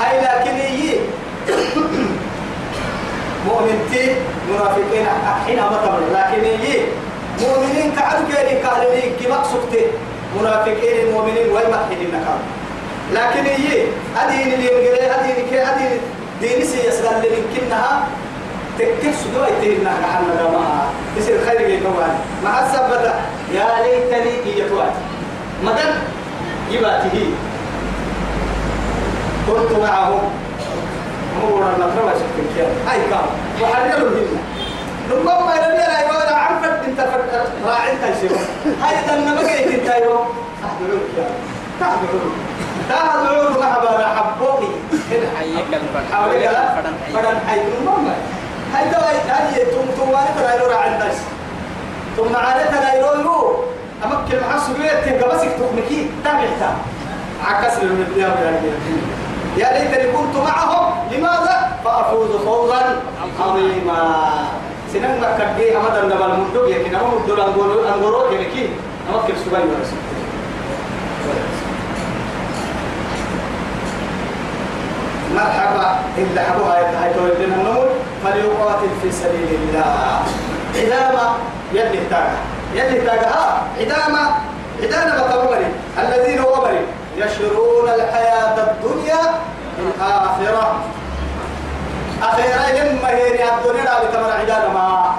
هاي 0.00 0.20
لكن 0.20 0.56
هي 0.56 0.98
مؤمنتي 3.46 4.14
منافقين 4.50 5.06
حين 5.46 5.58
أمتمر 5.58 6.00
لكن 6.14 6.44
هي 6.44 6.80
مؤمنين 7.40 7.92
كعدو 7.96 8.26
كيري 8.26 8.60
كهلين 8.62 9.12
كما 9.20 9.44
سكتي 9.44 9.84
منافقين 10.40 11.08
المؤمنين 11.08 11.46
حين 11.88 12.08
نكام 12.08 12.40
لكن 13.12 13.44
هي 13.46 13.82
أدين 14.16 14.52
اللي 14.54 14.66
ينقل 14.66 15.10
أدين 15.10 15.48
كي 15.50 15.62
أدين 15.62 16.00
ديني 16.40 16.64
سيسغل 16.64 17.14
لنكنها 17.16 18.06
تكتب 18.78 19.12
سدوا 19.24 19.46
يتينا 19.46 19.90
كحنا 20.02 20.34
دماء 20.34 20.86
يصير 21.16 21.38
خير 21.46 21.60
يكوان 21.70 22.18
مع 22.44 22.66
السبت 22.66 23.14
يا 23.54 23.66
ليتني 23.82 24.30
هي 24.44 24.68
توات 24.68 24.92
مدن 25.64 25.94
يباته 26.70 27.30
كنت 29.48 29.78
معهم. 29.82 30.30
مورا 31.42 31.70
نقرأ 31.78 32.12
شكل 32.14 32.42
كيان 32.54 32.70
هاي 32.88 32.98
كام 33.10 33.26
وحللوا 33.62 34.08
هنا 34.10 34.40
ربما 35.10 35.54
يرمي 35.56 35.78
لا 35.78 36.00
يقول 36.00 36.34
عرفت 36.34 36.84
أنت 36.88 37.00
راعي 37.66 37.92
أنت 37.92 38.04
شيء 38.20 38.30
هاي 38.82 38.96
دنا 39.20 39.34
بقيت 39.34 39.66
أنت 39.66 40.04
يوم 40.04 40.26
تحضروا 40.62 41.00
كيان 41.14 41.30
تحضروا 41.80 42.30
تحضروا 42.88 43.50
محبا 43.50 44.06
حبوكي 44.16 44.68
هنا 45.10 45.28
حيك 45.38 45.66
الفرح. 45.72 46.18
حوالي 46.18 46.44
لا 46.44 46.74
فرن 46.74 47.38
حيك. 47.48 47.62
المهم 47.80 48.08
هاي 48.74 48.84
دواء 48.90 49.14
هاي 49.28 49.64
تم 49.64 49.86
تواني 49.96 50.28
ترى 50.38 50.56
يرو 50.64 50.78
عند 50.78 51.02
ثم 52.16 52.36
عادة 52.36 52.94
يرو 52.98 53.20
يرو 53.20 53.64
أمكن 54.04 54.36
مع 54.40 54.58
سجيت 54.58 55.04
تنقبسك 55.04 55.48
تخنكي 55.48 56.10
تابعتا 56.24 56.76
عكس 57.44 57.78
المديا 57.82 58.28
يا 59.56 59.68
ليتني 59.72 60.12
كنت 60.12 60.36
معهم. 60.36 60.94
لماذا؟ 61.12 61.70
فأفوز 61.84 62.30
فوزا 62.46 63.02
عظيما. 63.40 64.24
سنن 64.92 65.20
ما 65.20 65.38
كبي 65.38 65.76
أمد 65.76 65.96
النبال 65.96 66.40
مدوب 66.40 66.68
يكن 66.68 66.94
أمد 66.94 67.14
مدوب 67.24 67.38
أنغورو 67.38 67.88
أنغورو 67.88 68.30
كنكي 68.30 68.70
أمكن 69.14 69.34
سجيت 69.36 69.52
ورسول 69.52 69.98
مرحبا. 75.34 75.98
إلا 76.18 76.42
حبوها 76.42 76.80
يتحيطوا 76.80 77.28
لنا 77.38 77.56
النور 77.56 77.88
فليقاتل 78.24 78.90
في 79.02 79.12
سبيل 79.12 79.48
الله. 79.60 80.22
عدامة 80.76 81.26
يلي 81.72 82.00
تاجا 82.10 82.36
يلي 82.74 83.00
تاجا 83.00 83.28
ها 83.28 83.62
عدامة. 83.80 84.30
عدامة 84.82 85.22
بطمري 85.22 85.66
الذين 85.98 86.40
وبري. 86.40 86.80
يشرون 87.24 87.88
الحياة 87.88 88.56
الدنيا 88.70 89.22
بالآخرة. 89.78 90.80
أخيرا 92.22 92.82
لما 92.84 93.08
هي 93.08 93.28
الدنيا 93.28 93.84
لا 93.84 94.04
بتمر 94.04 94.30
عدامة 94.40 94.72
ما. 94.72 95.14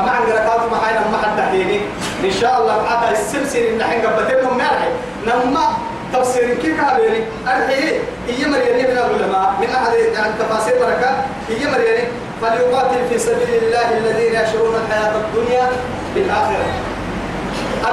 أما 0.00 0.10
عن 0.10 0.22
قرقات 0.22 0.70
ما 0.70 0.78
حين 0.86 0.96
ما 1.12 1.18
حد 1.22 1.36
تحيني 1.36 1.80
إن 2.24 2.30
شاء 2.40 2.60
الله 2.60 2.86
حتى 2.86 3.12
السلسل 3.12 3.58
إن 3.58 3.82
حين 3.82 4.00
قبتهم 4.06 4.58
مرحي 4.58 4.88
نما 5.26 5.66
تفسير 6.12 6.54
كيف 6.54 6.80
هذه 6.80 7.26
الحين 7.46 8.00
هي 8.28 8.46
مرياني 8.46 8.82
من 8.82 8.98
العلماء 8.98 9.54
من 9.60 9.68
أحد 9.74 9.92
يعني 10.14 10.32
تفاسير 10.38 10.74
بركة. 10.78 11.10
هي 11.48 11.70
مرياني 11.72 12.08
فليقاتل 12.42 13.08
في 13.10 13.18
سبيل 13.18 13.62
الله 13.62 13.98
الذين 13.98 14.34
يشرون 14.34 14.74
الحياة 14.74 15.12
الدنيا 15.16 15.68
بالآخرة. 16.14 16.66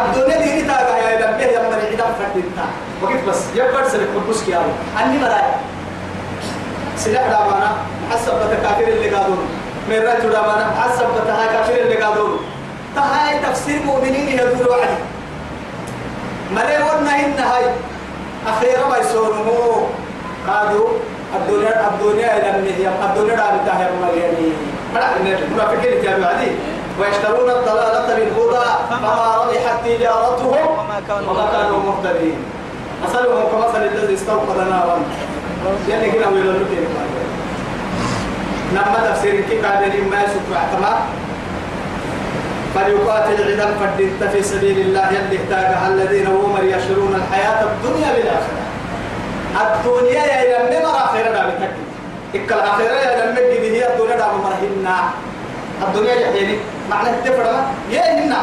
الدنيا 0.05 0.37
دي 0.41 0.61
نتاقا 0.61 0.97
يا 0.97 1.17
إلى 1.17 1.37
به 1.37 1.45
يمر 1.45 1.73
عدم 1.75 2.13
فردتا 2.19 2.65
وقف 3.01 3.29
بس 3.29 3.41
يبقى 3.55 3.89
سلك 3.89 4.07
حبوس 4.15 4.43
كياو 4.43 4.61
أني 5.03 5.17
مراي 5.19 5.41
سلاح 6.97 7.27
دامانا 7.27 7.71
حسب 8.11 8.33
بتكافر 8.33 8.87
اللي 8.87 9.09
قادون 9.09 9.47
من 9.89 9.95
رجل 9.95 10.29
دامانا 10.31 10.65
حسب 10.81 11.05
بتكافر 11.15 11.73
اللي 11.81 11.95
قادون 12.03 12.39
تهاي 12.95 13.39
تفسير 13.39 13.79
مؤمنين 13.85 14.27
يدور 14.29 14.69
وعدي 14.69 14.97
مري 16.51 16.83
ورنا 16.83 17.15
إن 17.25 17.39
هاي 17.39 17.65
أخيرا 18.47 18.87
ما 18.89 18.97
يسونمو 18.97 19.87
قالوا 20.47 20.87
الدنيا 21.35 21.87
الدنيا 21.89 22.37
إلى 22.37 22.49
النهي 22.57 22.87
الدنيا 23.05 23.35
دار 23.35 23.59
تهيا 23.67 23.89
ملياني 24.01 24.49
ما 24.93 25.01
منافقين 25.51 26.03
تابعوا 26.03 26.25
عليه 26.35 26.51
ويشترون 26.99 27.49
الضلالة 27.49 28.07
بالهدى 28.15 28.65
فما 28.89 29.13
ربحت 29.37 29.85
تجارتهم 29.85 30.67
وما 30.79 31.47
كانوا 31.51 31.79
مهتدين. 31.79 32.37
مثلهم 33.03 33.43
كمثل 33.51 33.83
الذي 33.83 34.13
استوقد 34.13 34.57
نارا. 34.57 34.97
يعني 35.89 36.11
كنا 36.11 36.27
ويلا 36.27 36.51
لكي 36.51 36.87
نما 38.73 39.11
تفسير 39.11 39.41
كي 39.41 39.61
قادرين 39.61 40.09
ما 40.09 40.23
يسوق 40.23 40.47
اعتماد 40.55 40.97
فليقاتل 42.75 43.37
عدم 43.51 43.71
فردت 43.79 44.31
في 44.31 44.43
سبيل 44.43 44.79
الله 44.79 45.07
يلي 45.11 45.37
احتاجها 45.37 45.87
الذين 45.87 46.27
هم 46.27 46.57
يشرون 46.63 47.15
الحياة 47.15 47.63
الدنيا 47.63 48.09
بالآخرة. 48.15 48.61
الدنيا 49.61 50.25
يا 50.25 50.59
لم 50.59 50.83
مرة 50.83 51.21
دا 51.33 51.43
بتكي 51.49 51.83
إكل 52.35 52.59
آخرة 52.59 52.83
يا 52.83 53.25
لم 53.25 53.35
جدي 53.35 53.77
هي 53.77 53.93
الدنيا 53.93 54.15
دا 54.17 54.27
مرهنا 54.43 54.97
الدنيا 55.87 56.15
جحيني 56.15 56.57
معنى 56.89 57.09
التفرع 57.09 57.65
يا 57.91 58.19
هنا 58.19 58.37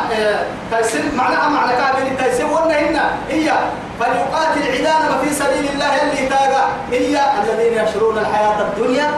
تيسير 0.71 1.03
معنى 1.17 1.73
كابين 1.73 2.17
تيسير 2.19 2.47
ولا 2.47 2.81
هنا 2.81 3.11
هي 3.31 3.53
فليقاتل 4.01 4.63
عدانا 4.73 5.19
في 5.23 5.35
سبيل 5.35 5.69
الله 5.75 5.95
يلي 5.95 6.29
تاجا 6.29 6.65
هي 6.91 7.21
الذين 7.43 7.85
يشرون 7.85 8.19
الحياة 8.19 8.61
الدنيا 8.61 9.11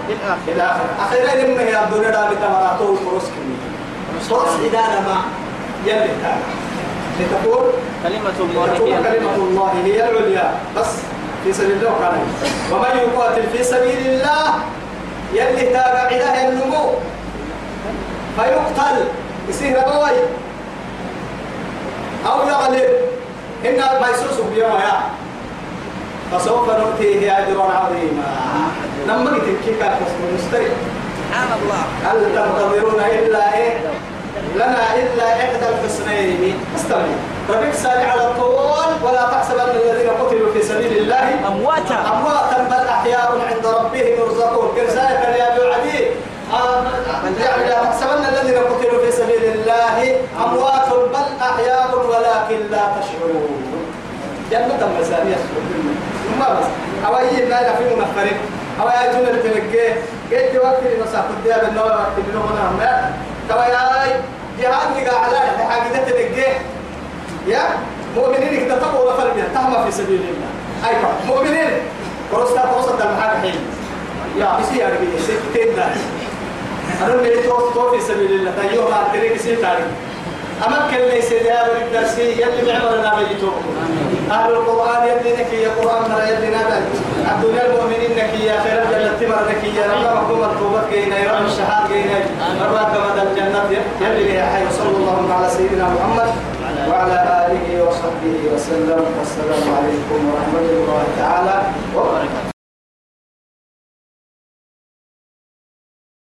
بالآخرة 0.46 0.88
أخيرا 1.06 1.34
لما 1.34 1.60
هي 1.60 1.84
الدنيا 1.84 2.10
دا 2.10 2.30
بتمراتو 2.30 2.92
الفرس 2.92 3.26
كمية 3.34 4.28
فرس 4.30 4.52
عدانا 4.64 5.00
ما 5.00 5.16
يلي 5.86 6.10
تاجا 6.22 6.48
لتقول 7.20 7.64
كلمة 8.02 8.38
الله 8.40 8.64
هي 8.72 9.02
كلمة 9.02 9.34
الله 9.34 9.72
هي 9.84 10.10
العليا. 10.10 10.54
بس 10.76 10.86
في 11.44 11.52
سبيل 11.52 11.72
الله 11.72 11.94
كان. 12.00 12.26
ومن 12.72 12.98
يقاتل 12.98 13.42
في 13.52 13.64
سبيل 13.64 14.06
الله 14.06 14.54
يلي 15.32 15.66
تابع 15.66 16.08
إله 16.10 16.48
النمو. 16.48 16.90
فيقتل. 18.36 19.04
يصير 19.48 19.80
بوي 19.80 20.18
أو 22.26 22.48
يغلب 22.48 22.90
إن 23.66 23.76
ما 23.76 24.08
يسوس 24.10 24.40
بيوم 24.54 24.70
يا. 24.70 25.00
فسوف 26.32 26.70
نؤتيه 26.70 27.38
أجرا 27.38 27.62
عظيما 27.62 28.24
لما 29.08 29.30
نتكيك 29.30 29.80
مستريح؟ 30.34 30.72
سبحان 31.18 31.48
الله. 31.62 31.82
هل 32.04 32.34
تنتظرون 32.34 33.00
إلا 33.00 33.54
إيه؟ 33.54 33.76
لنا 34.54 34.94
إلا 34.94 35.26
إحدى 35.32 35.66
الحسنين. 35.68 36.56
استمع. 36.76 37.06
ربك 37.50 37.74
سارع 37.74 38.12
على 38.12 38.20
الطول 38.20 38.90
ولا 39.02 39.22
تحسبن 39.30 39.60
الذين 39.60 40.10
قتلوا 40.10 40.52
في 40.52 40.62
سبيل 40.62 40.92
الله 40.98 41.46
أمواتا. 41.48 41.98
أمواتا 42.12 42.68
بل 42.70 42.88
أحياء 42.88 43.28
عند 43.50 43.66
ربهم 43.66 44.12
يرزقون. 44.20 44.68
كذلك 44.76 45.22
يا 45.38 45.56
أبو 45.56 45.62
عدي 45.72 46.04
يعني 47.40 47.68
لا 47.68 47.84
تحسبن 47.84 48.24
الذين 48.32 48.58
قتلوا 48.58 49.04
في 49.04 49.12
سبيل 49.12 49.44
الله 49.54 50.16
أموات 50.44 50.88
بل 50.88 51.28
أحياء 51.42 51.90
ولكن 52.08 52.70
لا 52.70 52.84
تشعرون 52.96 53.64
جنة 54.58 54.88
مسانية 55.00 55.36
ما 56.40 56.60
بس. 56.60 56.66
أو 57.06 57.18
أي 57.18 57.46
لا 57.46 57.76
في 57.76 57.84
منفرد 57.84 58.36
أو 58.80 58.88
أي 58.88 59.12
جنة 59.12 59.42
تلقى 59.42 59.88
قلت 60.32 60.64
وقت 60.64 60.80
لنصح 60.82 61.24
الدياب 61.38 61.68
النور 61.68 61.86
وقت 61.86 62.16
لنونا 62.28 62.70
ما. 62.78 63.12
توا 63.48 63.64
يا 63.64 64.20
جهاد 64.60 64.96
لقى 64.96 65.24
على 65.24 65.38
حاجة 65.68 66.04
تلقى 66.06 66.52
يا. 67.46 67.62
مؤمنين 68.16 68.70
اكتتبوا 68.70 69.00
ولا 69.00 69.16
فرمية 69.16 69.44
تهم 69.54 69.84
في 69.84 69.90
سبيل 69.90 70.20
الله. 70.20 70.50
أيوة 70.88 71.10
مؤمنين. 71.26 71.70
ورستا 72.32 72.60
فرصة 72.60 73.10
المحاكة 73.10 73.40
حين. 73.40 73.54
يا 74.38 74.58
بسي 74.60 74.78
يا 74.78 74.86
ربي. 74.88 75.06
ستين 75.22 75.76
دار 75.76 75.90
أنا 77.04 77.14
اللي 77.14 77.42
توصل 77.42 77.98
في 77.98 78.12
سبيل 78.12 78.32
الله. 78.32 78.52
تيوم 78.68 78.94
على 78.94 79.06
الطريق 79.06 79.36
سي 80.54 80.64
تاريخ 80.64 80.82
أمكن 80.84 81.04
ليس 81.14 81.32
يا 81.32 81.62
ولد 81.62 81.92
درسي 81.92 82.22
يلي 82.22 82.72
معمرنا 82.72 83.14
بيتوكم 83.18 83.74
أهل 84.30 84.50
القرآن 84.50 85.08
يدينك 85.08 85.52
يا 85.52 85.68
قرآن 85.68 86.10
مرة 86.10 86.24
يدينا 86.28 86.62
بل 86.62 86.82
الدنيا 87.30 87.66
المؤمنين 87.66 88.10
لك 88.16 88.40
يا 88.40 88.60
خير 88.60 88.82
الجنة 88.82 89.12
تمرك 89.20 89.64
يا 89.76 89.86
رب 89.86 90.30
مكتوب 90.30 90.42
التوبة 90.42 90.80
كينا 90.90 91.18
يا 91.18 91.32
رب 91.32 91.46
الشهاد 91.46 91.88
كينا. 91.88 92.18
رب 92.62 92.94
كما 92.94 93.22
الجنة 93.22 93.82
يلي 94.00 94.34
يا 94.34 94.44
حي. 94.44 94.64
صلى 94.78 94.96
الله 94.96 95.34
على 95.34 95.48
سيدنا 95.50 95.88
محمد 95.88 96.30
وعلى 96.90 97.46
آله 97.46 97.84
وصحبه 97.88 98.36
وسلم. 98.54 99.04
والسلام 99.18 99.76
عليكم 99.76 100.18
ورحمة 100.32 100.60
الله 100.70 101.04
تعالى 101.18 101.62
وبركاته. 101.96 102.53